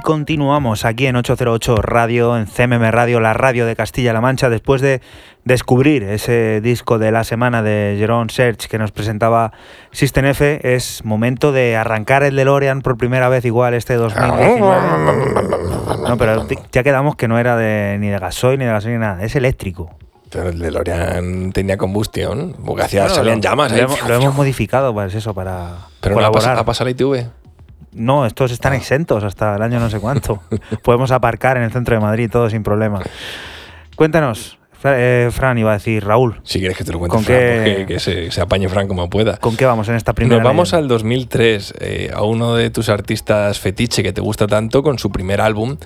[0.01, 5.01] Continuamos aquí en 808 Radio, en CMM Radio, la radio de Castilla-La Mancha, después de
[5.45, 9.53] descubrir ese disco de la semana de Jerome Search que nos presentaba
[9.91, 10.59] System F.
[10.63, 14.81] Es momento de arrancar el DeLorean por primera vez igual este 2019.
[16.07, 19.23] No, pero ya quedamos que no era de, ni de gasoil ni de gasolina, nada,
[19.23, 19.89] es eléctrico.
[20.29, 23.71] Pero el DeLorean tenía combustión, porque hacía, salían llamas.
[23.71, 26.55] Lo, hemos, modificado, pues eso, para Pero colaborar.
[26.55, 27.40] no ha pasado la ITV.
[27.93, 28.77] No, estos están ah.
[28.77, 30.41] exentos hasta el año no sé cuánto.
[30.83, 33.01] Podemos aparcar en el centro de Madrid todo sin problema.
[33.95, 36.39] Cuéntanos, eh, Fran iba a decir Raúl.
[36.43, 39.37] Si quieres que te lo cuente, ¿Con Fran, que se, apañe Fran como pueda.
[39.37, 40.41] ¿Con qué vamos en esta primera?
[40.41, 44.81] Nos vamos al 2003, eh, a uno de tus artistas fetiche que te gusta tanto,
[44.81, 45.77] con su primer álbum,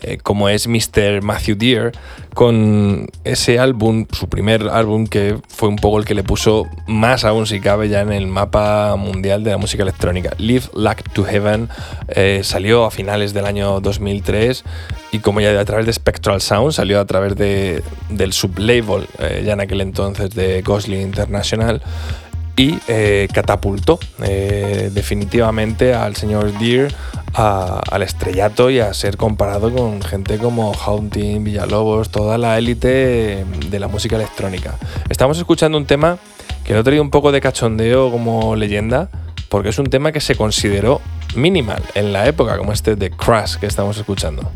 [0.00, 1.22] eh, como es Mr.
[1.22, 1.92] Matthew Deere,
[2.34, 7.24] con ese álbum, su primer álbum, que fue un poco el que le puso más
[7.24, 10.30] aún, si cabe, ya en el mapa mundial de la música electrónica.
[10.38, 11.68] Live Like to Heaven
[12.08, 14.64] eh, salió a finales del año 2003
[15.12, 19.42] y como ya a través de Spectral Sound, salió a través de, del sublabel, eh,
[19.44, 21.82] ya en aquel entonces de Gosling International
[22.56, 26.92] y eh, catapultó eh, definitivamente al señor Deer
[27.34, 33.80] al estrellato y a ser comparado con gente como Haunting, Villalobos, toda la élite de
[33.80, 34.74] la música electrónica.
[35.08, 36.18] Estamos escuchando un tema
[36.64, 39.08] que lo he traído un poco de cachondeo como leyenda,
[39.48, 41.00] porque es un tema que se consideró
[41.34, 44.50] minimal en la época, como este de Crash que estamos escuchando.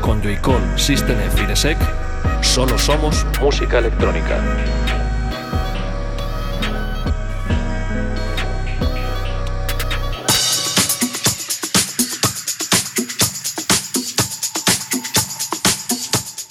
[0.00, 1.76] Con Joycall, System F
[2.40, 4.42] Solo somos música electrónica.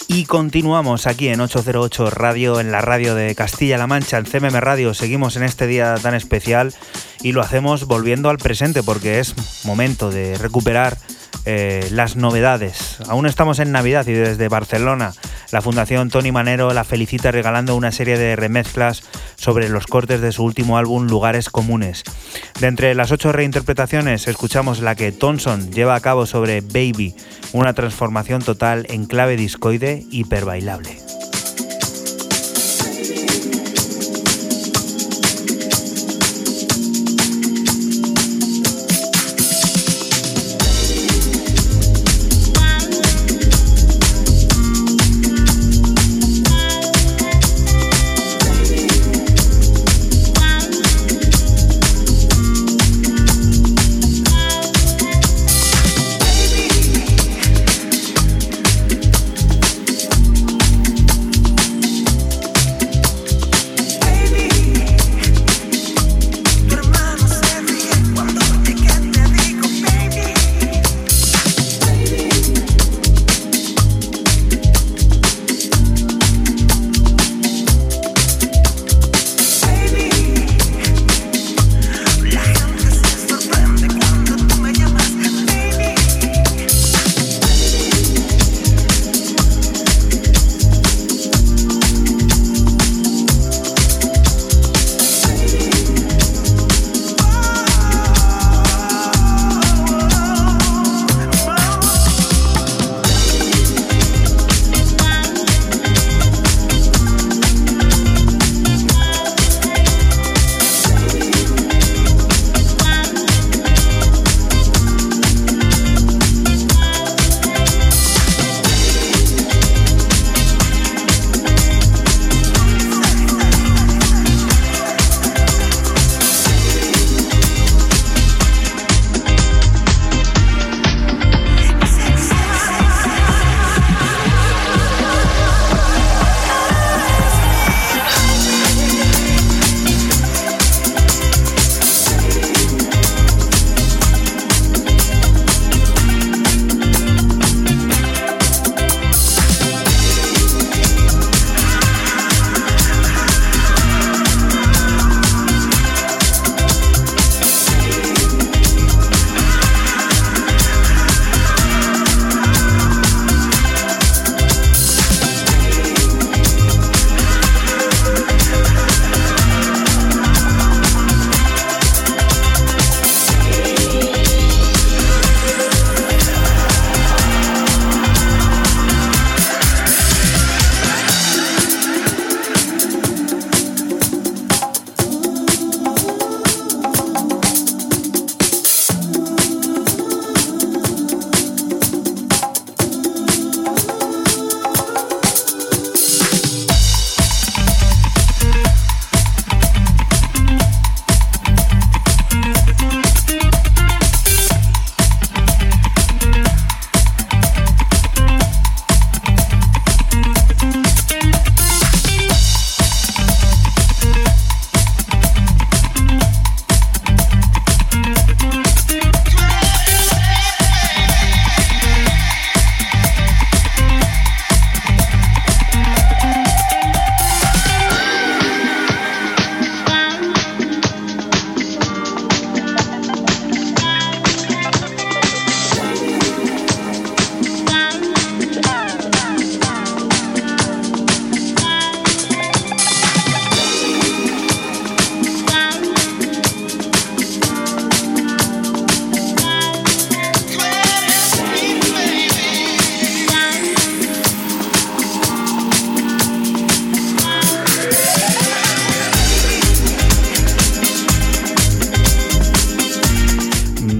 [0.07, 4.93] Y continuamos aquí en 808 Radio, en la radio de Castilla-La Mancha, en CMM Radio.
[4.93, 6.73] Seguimos en este día tan especial
[7.21, 10.97] y lo hacemos volviendo al presente porque es momento de recuperar
[11.49, 12.97] eh, las novedades.
[13.07, 15.13] Aún estamos en Navidad y desde Barcelona
[15.49, 19.01] la Fundación Tony Manero la felicita regalando una serie de remezclas
[19.37, 22.03] sobre los cortes de su último álbum Lugares Comunes.
[22.59, 27.15] De entre las ocho reinterpretaciones escuchamos la que Thompson lleva a cabo sobre Baby,
[27.53, 30.97] una transformación total en clave discoide hiperbailable.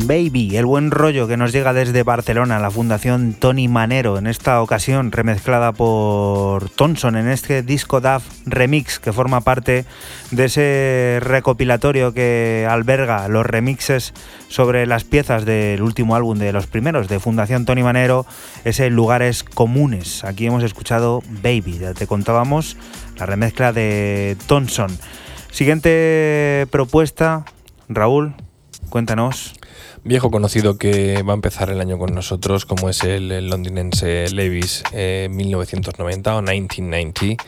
[0.07, 4.61] Baby, el buen rollo que nos llega desde Barcelona, la Fundación Tony Manero, en esta
[4.61, 9.83] ocasión remezclada por Thompson en este disco DAF Remix que forma parte
[10.31, 14.13] de ese recopilatorio que alberga los remixes
[14.47, 18.25] sobre las piezas del último álbum de los primeros de Fundación Tony Manero,
[18.63, 20.23] ese Lugares Comunes.
[20.23, 22.77] Aquí hemos escuchado Baby, ya te contábamos
[23.17, 24.97] la remezcla de Thompson.
[25.51, 27.43] Siguiente propuesta,
[27.89, 28.35] Raúl,
[28.89, 29.53] cuéntanos.
[30.07, 34.83] Viejo conocido que va a empezar el año con nosotros, como es el, londinense Levis
[34.93, 37.43] 1990 o 1990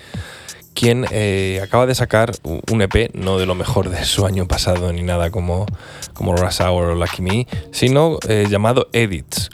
[0.73, 4.93] quien eh, acaba de sacar un EP, no de lo mejor de su año pasado
[4.93, 5.65] ni nada como,
[6.13, 9.49] como Rush Hour o Lucky Me, sino eh, llamado Edits.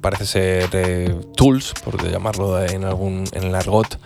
[0.00, 3.98] parece ser eh, Tools, por llamarlo en algún en el argot,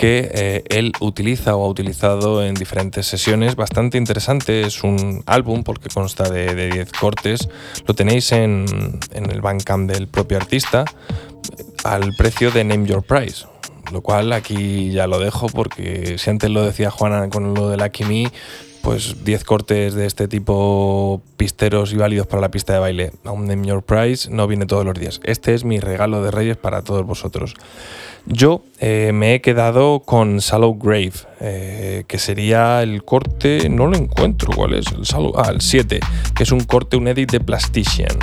[0.00, 3.54] que él utiliza o ha utilizado en diferentes sesiones.
[3.54, 7.48] Bastante interesante, es un álbum porque consta de 10 cortes.
[7.86, 8.64] Lo tenéis en,
[9.12, 10.86] en el Bandcamp del propio artista
[11.84, 13.44] al precio de Name Your Price
[13.92, 17.76] lo cual aquí ya lo dejo porque si antes lo decía Juana con lo de
[17.76, 18.30] la Me,
[18.82, 23.12] pues 10 cortes de este tipo pisteros y válidos para la pista de baile.
[23.24, 25.20] un Name Your Price no viene todos los días.
[25.24, 27.54] Este es mi regalo de Reyes para todos vosotros.
[28.26, 33.96] Yo eh, me he quedado con Shallow Grave, eh, que sería el corte, no lo
[33.96, 34.86] encuentro, ¿cuál es?
[34.88, 35.04] El
[35.36, 36.00] ah, el 7,
[36.34, 38.16] que es un corte, un edit de Plastician.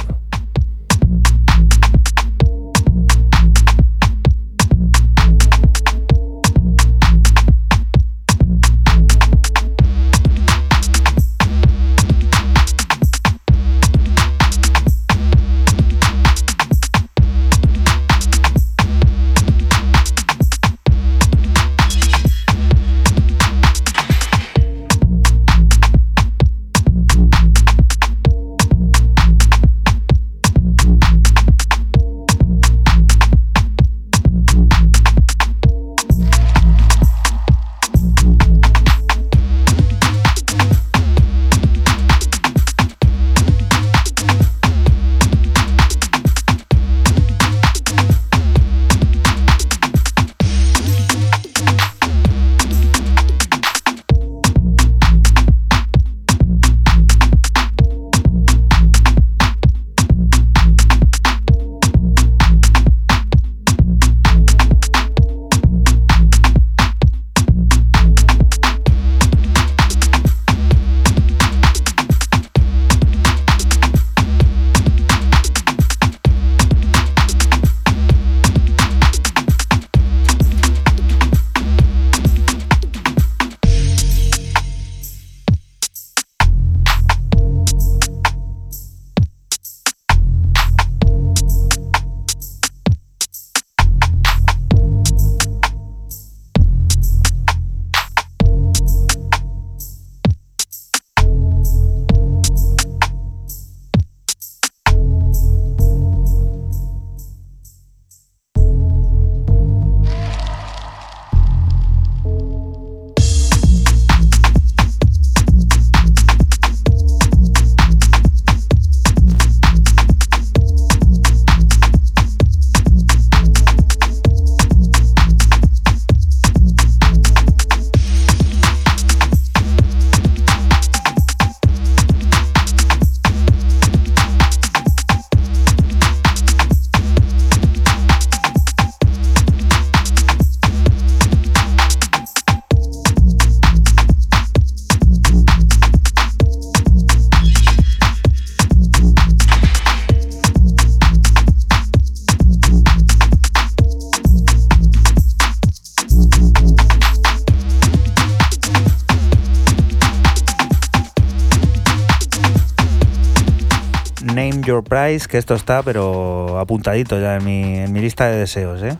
[165.08, 168.98] Que esto está, pero apuntadito ya en mi, en mi lista de deseos, ¿eh?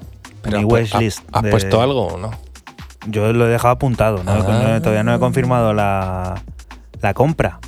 [0.50, 1.20] mi wishlist.
[1.34, 2.32] ¿Has puesto algo o no?
[3.08, 4.80] Yo lo he dejado apuntado, ah.
[4.82, 6.42] todavía no he confirmado la,
[7.02, 7.60] la compra.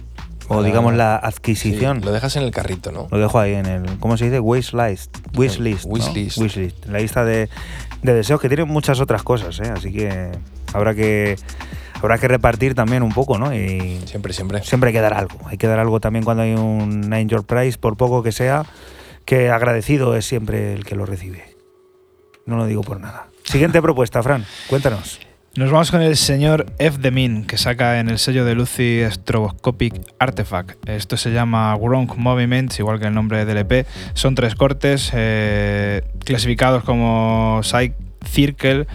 [0.47, 2.01] O digamos la adquisición.
[2.01, 3.07] lo dejas en el carrito, ¿no?
[3.11, 3.99] Lo dejo ahí en el.
[3.99, 4.39] ¿Cómo se dice?
[4.39, 5.15] Wishlist.
[5.35, 5.85] Wishlist.
[5.85, 6.37] Wishlist.
[6.39, 6.85] Wishlist.
[6.85, 7.49] La lista de,
[8.01, 9.71] de deseos que tiene muchas otras cosas, ¿eh?
[9.71, 10.31] Así que
[10.73, 11.35] habrá que
[12.01, 13.53] habrá que repartir también un poco, ¿no?
[13.53, 14.63] Y siempre, siempre.
[14.63, 15.37] Siempre hay que dar algo.
[15.47, 18.65] Hay que dar algo también cuando hay un Your Prize, por poco que sea,
[19.25, 21.55] que agradecido es siempre el que lo recibe.
[22.45, 23.27] No lo digo por nada.
[23.43, 25.19] Siguiente propuesta, Fran, cuéntanos.
[25.55, 26.99] Nos vamos con el señor F.
[26.99, 30.87] The Min, que saca en el sello de Lucy Stroboscopic Artifact.
[30.87, 33.87] Esto se llama Gronk Movements, igual que el nombre del EP.
[34.13, 37.95] Son tres cortes eh, clasificados como Side
[38.25, 38.85] Circle,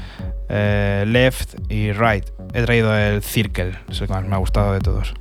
[0.48, 2.26] eh, Left y Right.
[2.52, 5.14] He traído el Circle, es el que más me ha gustado de todos.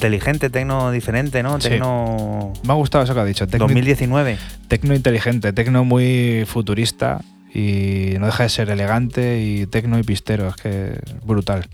[0.00, 1.58] Inteligente, tecno diferente, ¿no?
[1.58, 2.54] Tecno.
[2.64, 3.46] Me ha gustado eso que ha dicho.
[3.46, 4.38] Tecno 2019.
[4.66, 7.20] Tecno inteligente, tecno muy futurista
[7.52, 11.68] y no deja de ser elegante y tecno y pistero, es que es brutal.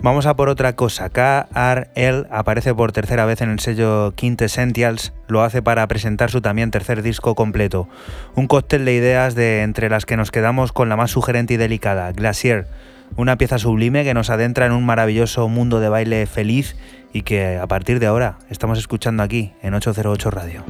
[0.00, 1.10] Vamos a por otra cosa.
[1.10, 5.12] KRL aparece por tercera vez en el sello Quintessentials.
[5.28, 7.88] Lo hace para presentar su también tercer disco completo.
[8.34, 11.56] Un cóctel de ideas de entre las que nos quedamos con la más sugerente y
[11.56, 12.66] delicada, Glacier.
[13.16, 16.76] Una pieza sublime que nos adentra en un maravilloso mundo de baile feliz
[17.12, 20.64] y que a partir de ahora estamos escuchando aquí en 808 Radio.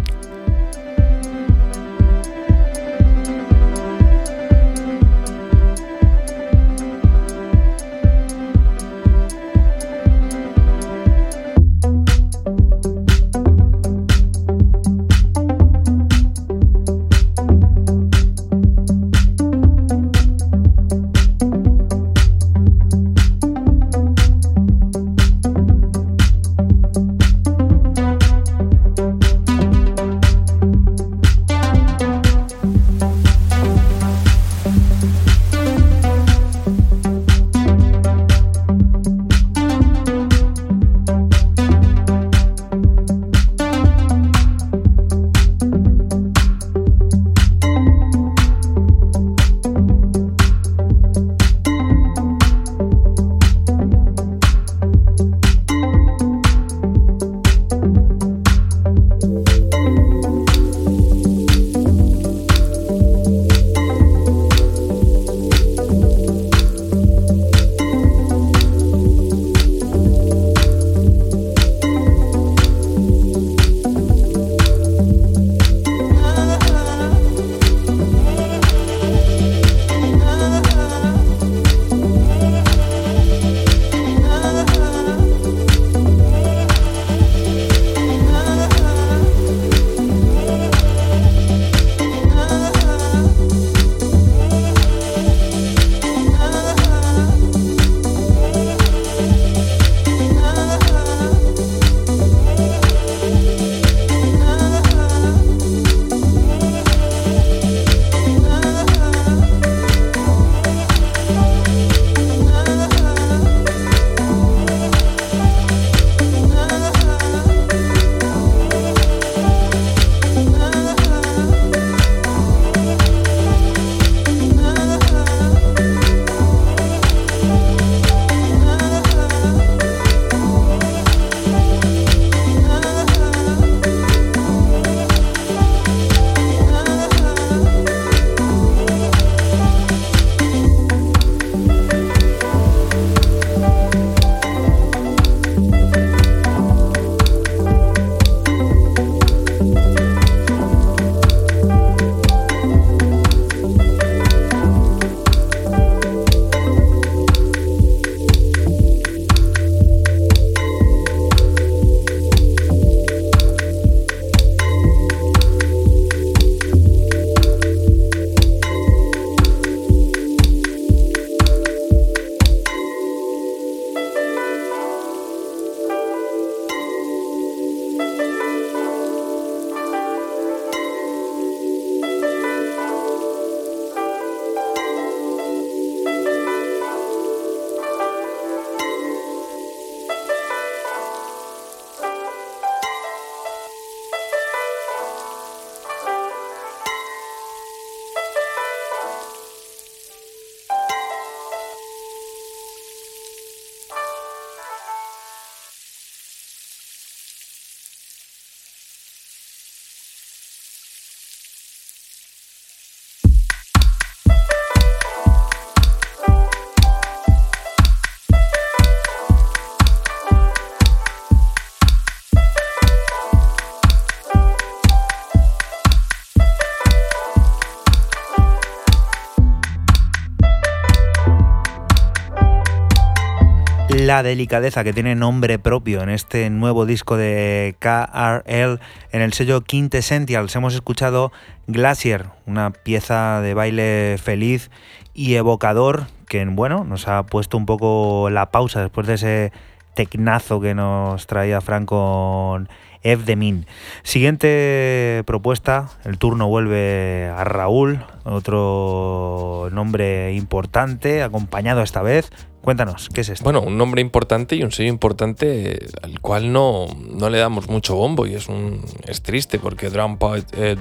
[234.08, 238.80] La delicadeza que tiene nombre propio en este nuevo disco de KRL
[239.12, 240.56] en el sello Quintessentials.
[240.56, 241.30] Hemos escuchado
[241.66, 244.70] Glacier, una pieza de baile feliz
[245.12, 249.52] y evocador que bueno, nos ha puesto un poco la pausa después de ese
[249.92, 252.70] tecnazo que nos traía Frank con
[253.02, 253.66] F de Min.
[254.02, 262.30] Siguiente propuesta, el turno vuelve a Raúl, otro nombre importante, acompañado esta vez.
[262.60, 263.44] Cuéntanos, ¿qué es esto?
[263.44, 267.94] Bueno, un nombre importante y un sello importante al cual no, no le damos mucho
[267.94, 270.76] bombo y es, un, es triste porque Drum Poet, eh,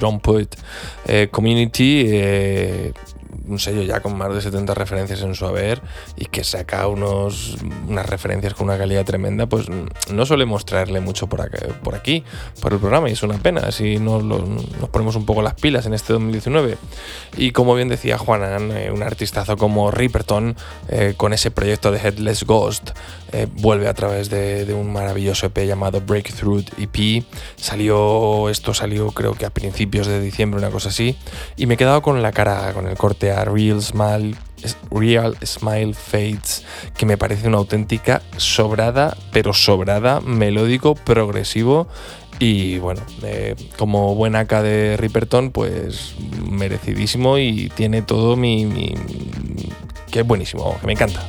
[1.08, 2.94] eh, Community eh,
[3.48, 5.82] un sello ya con más de 70 referencias en su haber
[6.16, 7.58] y que saca unos,
[7.88, 11.50] unas referencias con una calidad tremenda, pues no solemos traerle mucho por,
[11.80, 12.24] por aquí,
[12.62, 13.62] por el programa, y es una pena.
[13.62, 16.78] Así nos, nos ponemos un poco las pilas en este 2019.
[17.38, 20.56] Y como bien decía Juanan, eh, un artistazo como Ripperton,
[20.90, 22.92] eh, con ese proyecto de Headless Ghost,
[23.32, 27.24] eh, vuelve a través de, de, un maravilloso EP llamado Breakthrough EP.
[27.58, 31.18] Salió, esto salió creo que a principios de diciembre, una cosa así,
[31.56, 34.36] y me he quedado con la cara, con el corte Real Smile,
[34.92, 36.64] Real Smile Fades,
[36.98, 41.88] que me parece una auténtica sobrada, pero sobrada, melódico, progresivo.
[42.40, 46.14] Y bueno, eh, como buen AK de Ripperton, pues
[46.50, 48.94] merecidísimo y tiene todo mi, mi
[50.12, 51.24] que es buenísimo, que me encanta.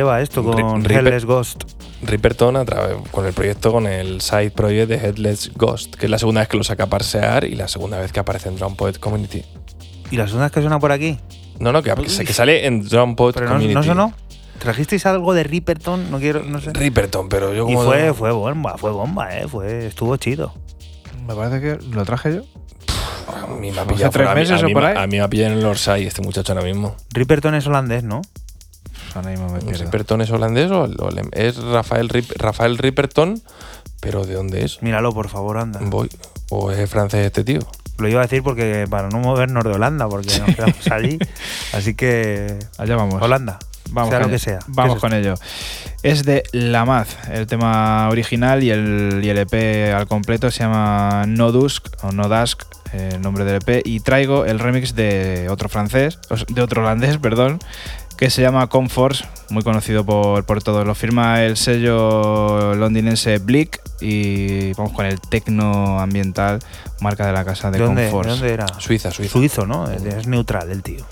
[0.00, 1.64] Lleva esto con Headless Ghost?
[2.02, 2.64] Ripperton a
[3.10, 6.48] con el proyecto, con el side project de Headless Ghost, que es la segunda vez
[6.48, 9.44] que lo saca a parsear y la segunda vez que aparece en Drum Poet Community.
[10.10, 11.18] ¿Y la segunda vez que suena por aquí?
[11.58, 13.74] No, no, que, que sale en Drum Poet Community.
[13.74, 14.14] No, no sonó.
[14.58, 16.10] ¿Trajisteis algo de Ripperton?
[16.10, 16.72] No quiero, no sé.
[16.72, 17.82] Ripperton, pero yo como.
[17.82, 19.46] Y fue, fue bomba, fue bomba, eh.
[19.46, 20.54] Fue, estuvo chido.
[21.26, 22.42] Me parece que lo traje yo.
[23.26, 24.96] A mí me ha pillado tres meses a mí, o por ahí.
[24.96, 26.96] A mí me ha pillado en el Orsay este muchacho ahora mismo.
[27.12, 28.22] Ripperton es holandés, ¿no?
[29.14, 30.88] ¿Ripperton es holandés o,
[31.32, 33.40] es Rafael, Rafael Ripperton?
[34.00, 34.82] ¿Pero de dónde es?
[34.82, 35.80] Míralo, por favor, anda.
[35.82, 36.08] Voy.
[36.50, 37.60] ¿O es francés este tío?
[37.98, 41.18] Lo iba a decir porque para no movernos de Holanda, porque nos quedamos allí.
[41.72, 42.58] Así que.
[42.78, 43.20] Allá vamos.
[43.22, 43.58] Holanda.
[43.92, 44.44] Vamos sea con lo que ello.
[44.44, 44.58] sea.
[44.68, 45.34] Vamos ¿Qué es con ello.
[46.02, 50.60] Es de La Maz, el tema original y el, y el EP al completo se
[50.60, 52.62] llama No Dusk o No Dusk,
[52.92, 56.18] eh, el nombre del EP, y traigo el remix de otro francés,
[56.48, 57.58] de otro holandés, perdón,
[58.20, 60.86] que se llama Comforce, muy conocido por, por todos.
[60.86, 66.58] Lo firma el sello londinense Blick y vamos con el tecno ambiental,
[67.00, 68.28] marca de la casa de ¿De dónde, Comforce.
[68.28, 68.66] ¿de dónde era?
[68.78, 69.32] Suiza, Suiza.
[69.32, 69.90] Suizo, ¿no?
[69.90, 71.02] Es neutral el tío.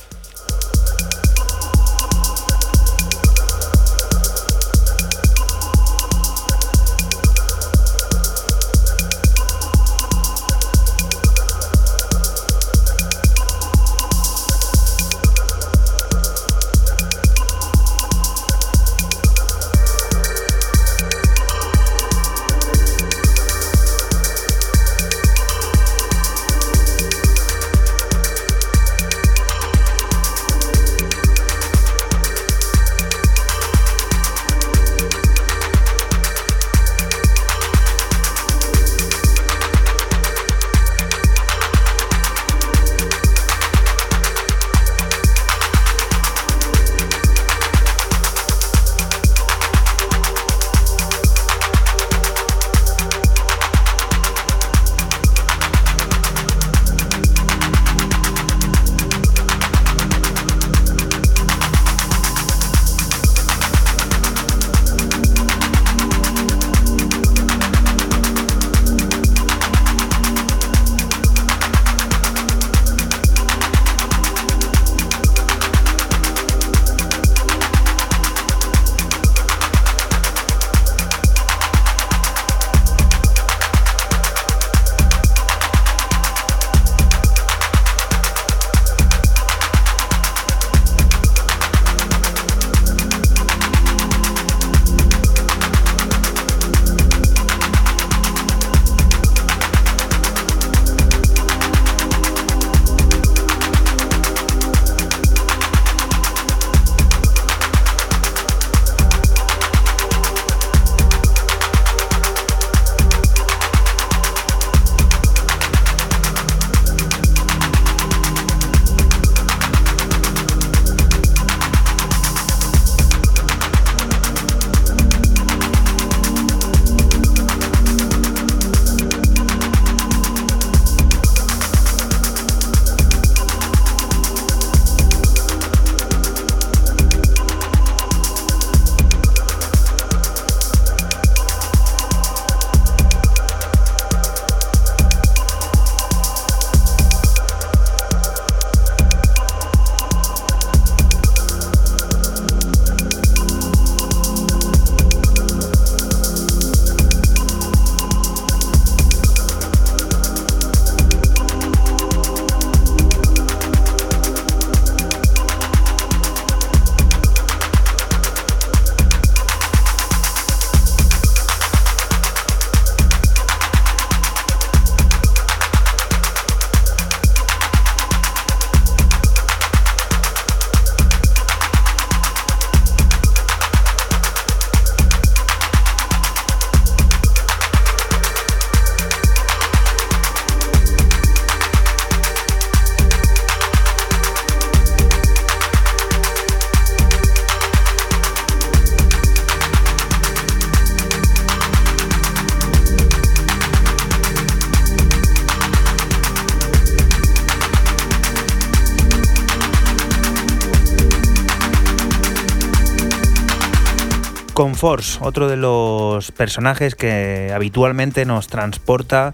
[214.68, 219.32] Conforce, otro de los personajes que habitualmente nos transporta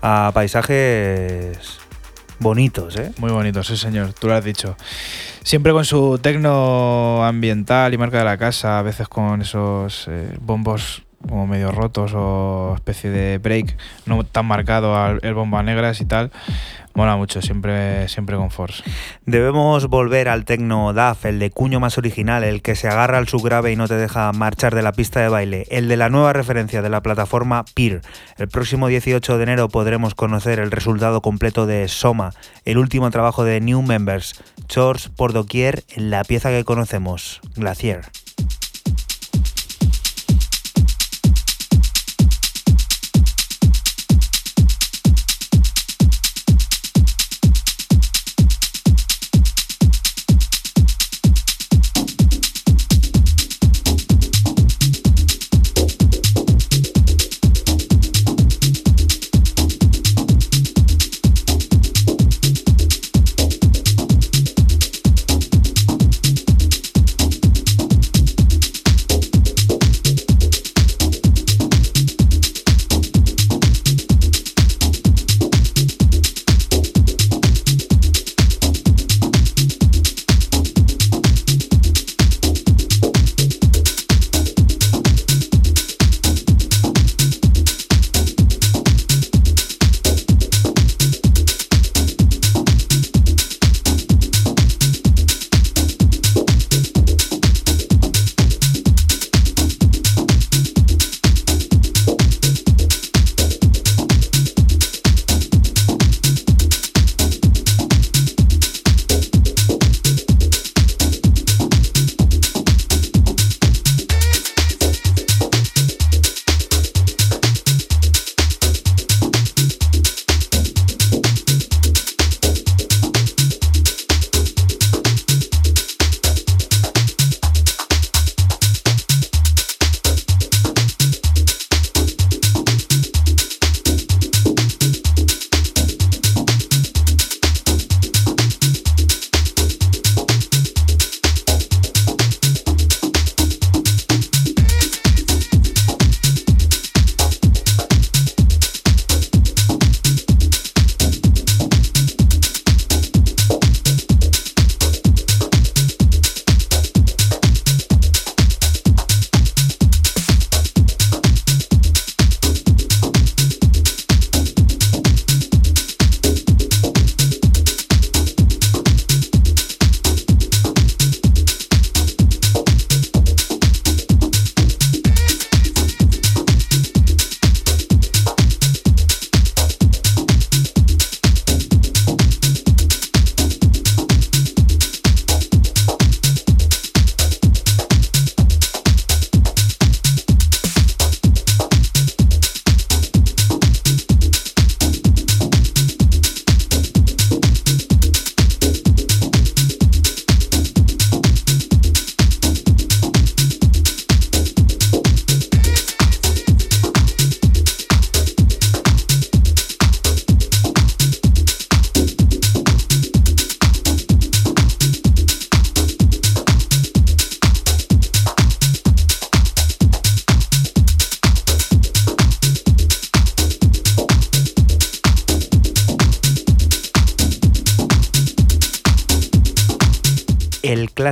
[0.00, 1.58] a paisajes
[2.38, 3.10] bonitos, ¿eh?
[3.18, 4.76] Muy bonito, sí señor, tú lo has dicho.
[5.42, 10.36] Siempre con su tecno ambiental y marca de la casa, a veces con esos eh,
[10.40, 13.76] bombos como medio rotos o especie de break
[14.06, 16.30] no tan marcado al el bomba negras y tal.
[16.94, 18.84] Mola mucho, siempre, siempre con Force.
[19.26, 23.26] Debemos volver al tecno DAF, el de cuño más original, el que se agarra al
[23.26, 26.32] subgrave y no te deja marchar de la pista de baile, el de la nueva
[26.32, 28.02] referencia de la plataforma Peer.
[28.38, 32.34] El próximo 18 de enero podremos conocer el resultado completo de Soma,
[32.64, 38.02] el último trabajo de New Members, Chores por doquier en la pieza que conocemos, Glacier.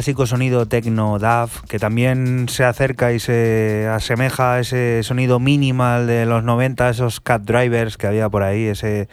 [0.05, 6.06] Clásico sonido techno DAV, que también se acerca y se asemeja a ese sonido minimal
[6.06, 9.09] de los 90, esos cat drivers que había por ahí, ese,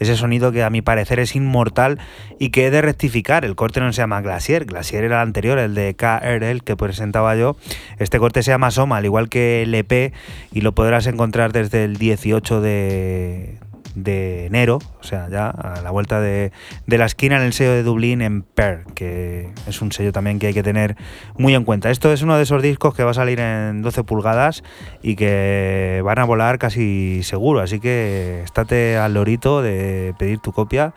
[0.00, 1.98] ese sonido que a mi parecer es inmortal
[2.38, 3.46] y que he de rectificar.
[3.46, 7.34] El corte no se llama Glacier, Glacier era el anterior, el de KRL que presentaba
[7.36, 7.56] yo.
[7.98, 10.12] Este corte se llama Soma, al igual que el EP,
[10.52, 13.56] y lo podrás encontrar desde el 18 de,
[13.94, 16.52] de enero, o sea, ya a la vuelta de,
[16.86, 20.48] la esquina en el sello de Dublín en Per, que es un sello también que
[20.48, 20.96] hay que tener
[21.36, 21.90] muy en cuenta.
[21.90, 24.62] Esto es uno de esos discos que va a salir en 12 pulgadas
[25.02, 30.52] y que van a volar casi seguro, así que estate al lorito de pedir tu
[30.52, 30.94] copia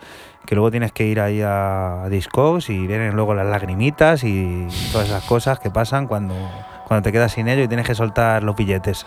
[0.48, 5.08] que luego tienes que ir ahí a Discogs y vienen luego las lagrimitas y todas
[5.08, 6.34] esas cosas que pasan cuando,
[6.86, 9.04] cuando te quedas sin ello y tienes que soltar los billetes.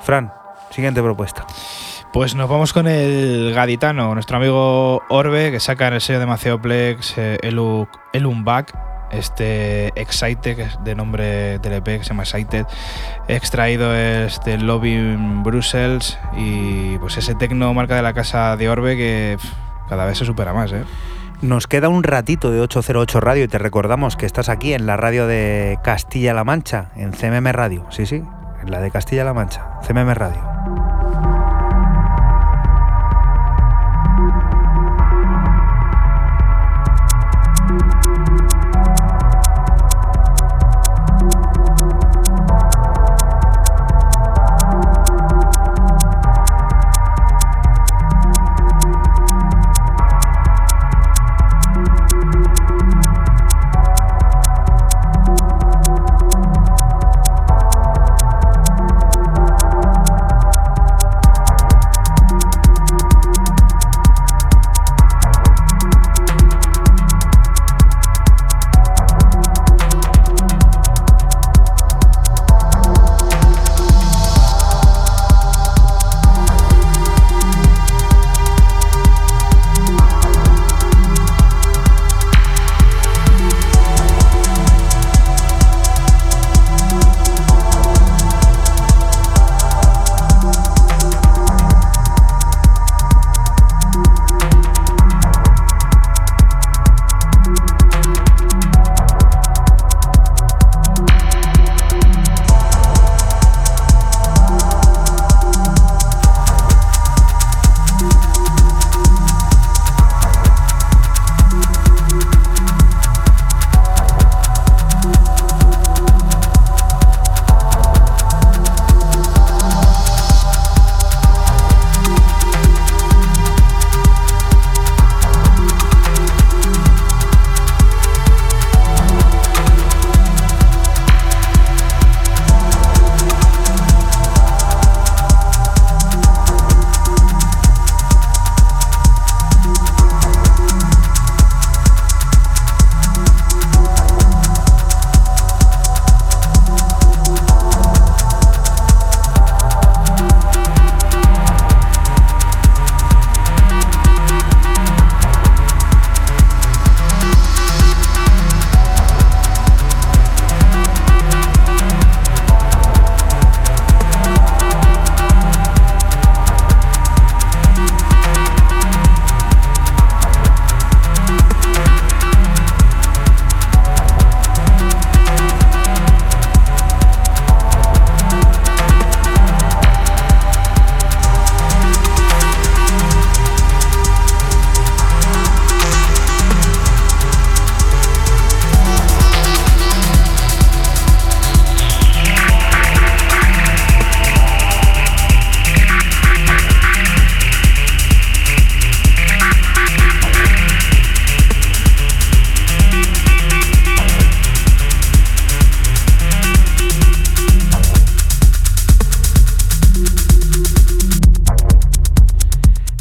[0.00, 0.34] Fran,
[0.70, 1.46] siguiente propuesta.
[2.16, 6.24] Pues nos vamos con el gaditano, nuestro amigo Orbe, que saca en el sello de
[6.24, 7.60] Maceoplex eh, el,
[9.10, 12.64] este Excited, que es de nombre del EP, que se llama Excited,
[13.28, 15.14] extraído es del Lobby
[15.44, 19.36] Brussels y pues ese tecno marca de la casa de Orbe que
[19.86, 20.84] cada vez se supera más, ¿eh?
[21.42, 24.96] Nos queda un ratito de 808 Radio y te recordamos que estás aquí en la
[24.96, 27.84] radio de Castilla-La Mancha, en CMM Radio.
[27.90, 28.24] Sí, sí,
[28.62, 30.85] en la de Castilla-La Mancha, CMM Radio.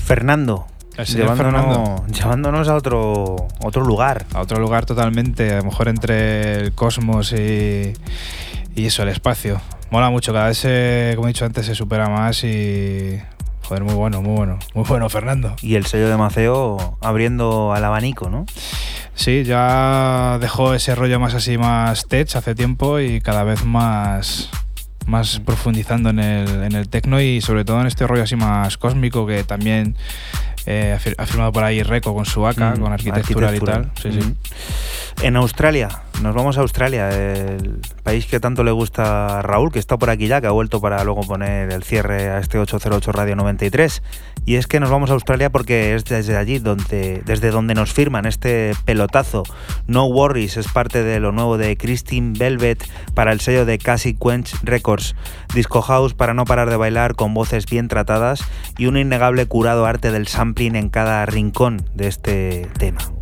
[0.06, 0.68] Fernando.
[1.06, 4.26] Llevándonos, a otro, otro lugar.
[4.34, 7.91] A otro lugar totalmente, a lo mejor entre el cosmos y,
[8.76, 9.60] y eso, el espacio.
[9.91, 10.61] Mola mucho, cada vez,
[11.15, 13.19] como he dicho antes, se supera más y
[13.68, 14.60] Joder, muy bueno, muy bueno.
[14.76, 15.56] Muy bueno, Fernando.
[15.64, 18.45] Y el sello de Maceo abriendo al abanico, ¿no?
[19.15, 24.52] Sí, ya dejó ese rollo más así, más tech hace tiempo y cada vez más,
[25.06, 28.77] más profundizando en el, en el techno y sobre todo en este rollo así más
[28.77, 29.95] cósmico que también
[30.65, 33.91] eh, ha firmado por ahí Reco con su AK, mm, con arquitectura, y tal.
[35.22, 39.80] En Australia nos vamos a Australia, el país que tanto le gusta a Raúl, que
[39.80, 43.12] está por aquí ya, que ha vuelto para luego poner el cierre a este 808
[43.12, 44.04] Radio 93.
[44.46, 47.94] Y es que nos vamos a Australia porque es desde allí donde, desde donde nos
[47.94, 49.44] firman este pelotazo.
[49.88, 54.16] No Worries es parte de lo nuevo de Christine Velvet para el sello de Cassie
[54.16, 55.16] Quench Records.
[55.54, 58.44] Disco house para no parar de bailar con voces bien tratadas
[58.78, 63.15] y un innegable curado arte del sampling en cada rincón de este tema.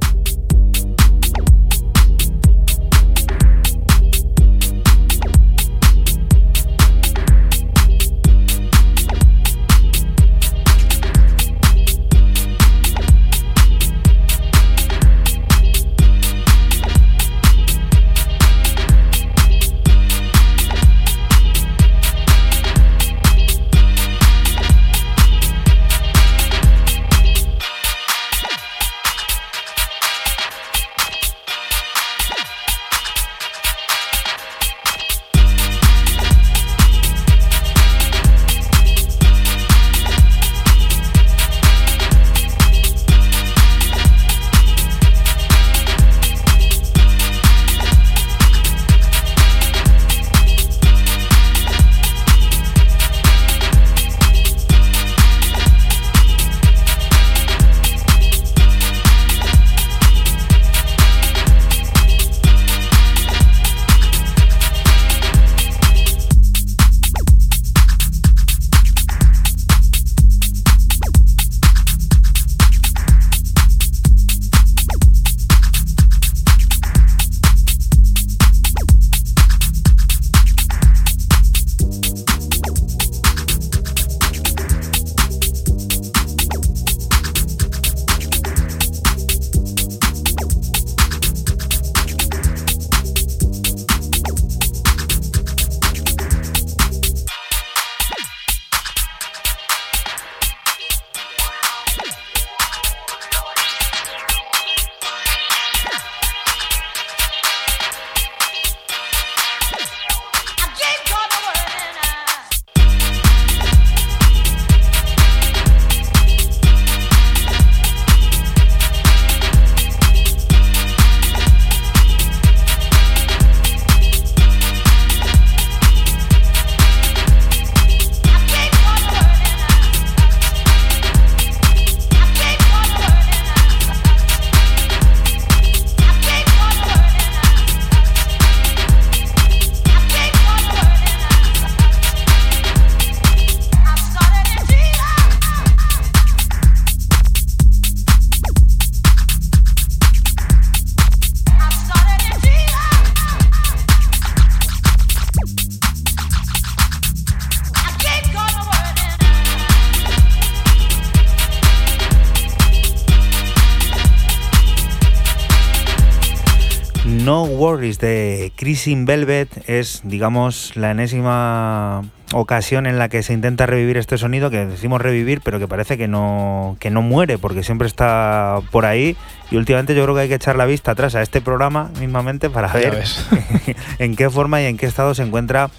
[167.78, 174.18] De Chrisin Velvet es, digamos, la enésima ocasión en la que se intenta revivir este
[174.18, 178.60] sonido que decimos revivir, pero que parece que no, que no muere, porque siempre está
[178.72, 179.16] por ahí.
[179.52, 182.50] Y últimamente yo creo que hay que echar la vista atrás a este programa mismamente
[182.50, 183.04] para ver
[184.00, 185.70] en qué forma y en qué estado se encuentra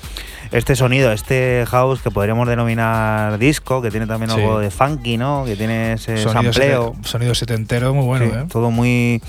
[0.51, 5.45] este sonido, este house que podríamos denominar disco, que tiene también algo de funky, ¿no?
[5.45, 6.97] Que tiene ese sonido sampleo.
[7.05, 8.45] sonido setentero muy bueno, ¿eh?
[8.49, 9.23] Todo muy,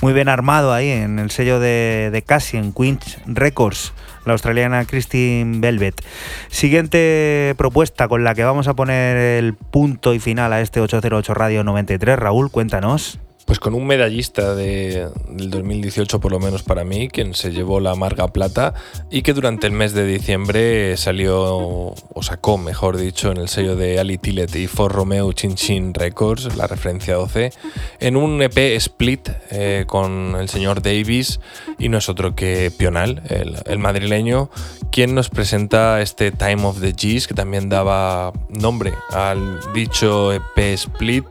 [0.00, 3.92] muy bien armado ahí en el sello de, de Cassie, en Queen's Records,
[4.24, 6.02] la australiana Christine Velvet.
[6.48, 11.34] Siguiente propuesta con la que vamos a poner el punto y final a este 808
[11.34, 12.18] Radio 93.
[12.18, 13.18] Raúl, cuéntanos.
[13.50, 17.80] Pues con un medallista de, del 2018 por lo menos para mí, quien se llevó
[17.80, 18.74] la amarga plata
[19.10, 23.74] y que durante el mes de diciembre salió, o sacó mejor dicho, en el sello
[23.74, 27.52] de Ali Tillet y For Romeo Chin Chin Records, la referencia 12,
[27.98, 31.40] en un EP split eh, con el señor Davis
[31.76, 34.48] y no es otro que Pional, el, el madrileño,
[34.92, 40.58] quien nos presenta este Time of the G's que también daba nombre al dicho EP
[40.74, 41.24] split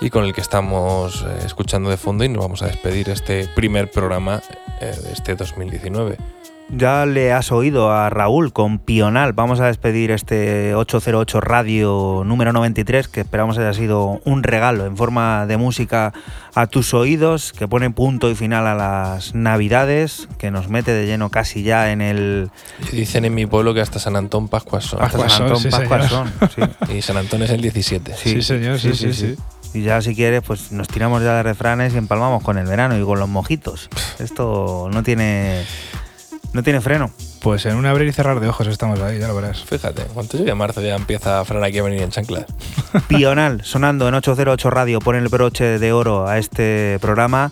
[0.00, 3.48] y con el que estamos escuchando escuchando de fondo y nos vamos a despedir este
[3.48, 4.40] primer programa
[4.80, 6.16] eh, de este 2019.
[6.68, 9.32] Ya le has oído a Raúl con Pional.
[9.32, 14.96] Vamos a despedir este 808 Radio número 93, que esperamos haya sido un regalo en
[14.96, 16.12] forma de música
[16.54, 21.06] a tus oídos, que pone punto y final a las Navidades, que nos mete de
[21.06, 22.50] lleno casi ya en el.
[22.92, 25.02] Dicen en mi pueblo que hasta San Antón Pascuas son.
[25.02, 26.32] Hasta San Antón Pascuas son.
[26.96, 28.14] Y San Antón es el 17.
[28.14, 29.12] Sí, señor, sí, sí.
[29.12, 29.36] sí.
[29.76, 32.98] Y ya si quieres, pues nos tiramos ya de refranes y empalmamos con el verano
[32.98, 33.90] y con los mojitos.
[34.18, 35.66] Esto no tiene,
[36.54, 37.10] no tiene freno.
[37.42, 39.62] Pues en un abrir y cerrar de ojos estamos ahí, ya lo verás.
[39.64, 42.46] Fíjate, cuando llegue marzo ya empieza Fran aquí a venir en chanclas.
[43.06, 47.50] Pional, sonando en 808 Radio, pone el broche de oro a este programa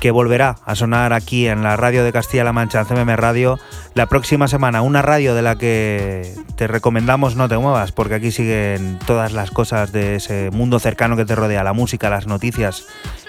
[0.00, 3.58] que volverá a sonar aquí en la radio de Castilla-La Mancha, en CMM Radio,
[3.94, 4.82] la próxima semana.
[4.82, 9.50] Una radio de la que te recomendamos no te muevas, porque aquí siguen todas las
[9.50, 12.86] cosas de ese mundo cercano que te rodea, la música, las noticias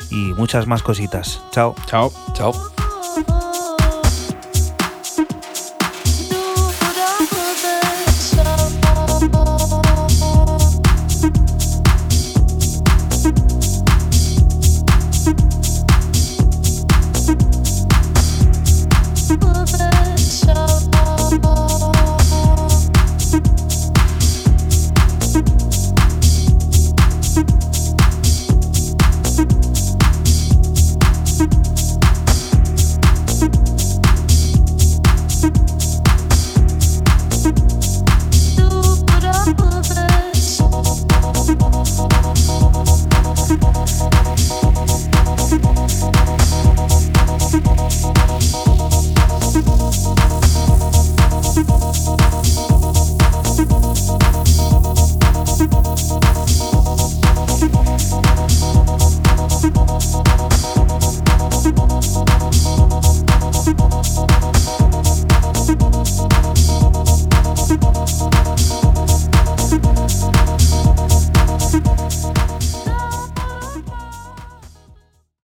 [0.10, 1.42] y muchas más cositas.
[1.52, 1.76] Chao.
[1.88, 2.12] Chao.
[2.34, 2.87] Chao.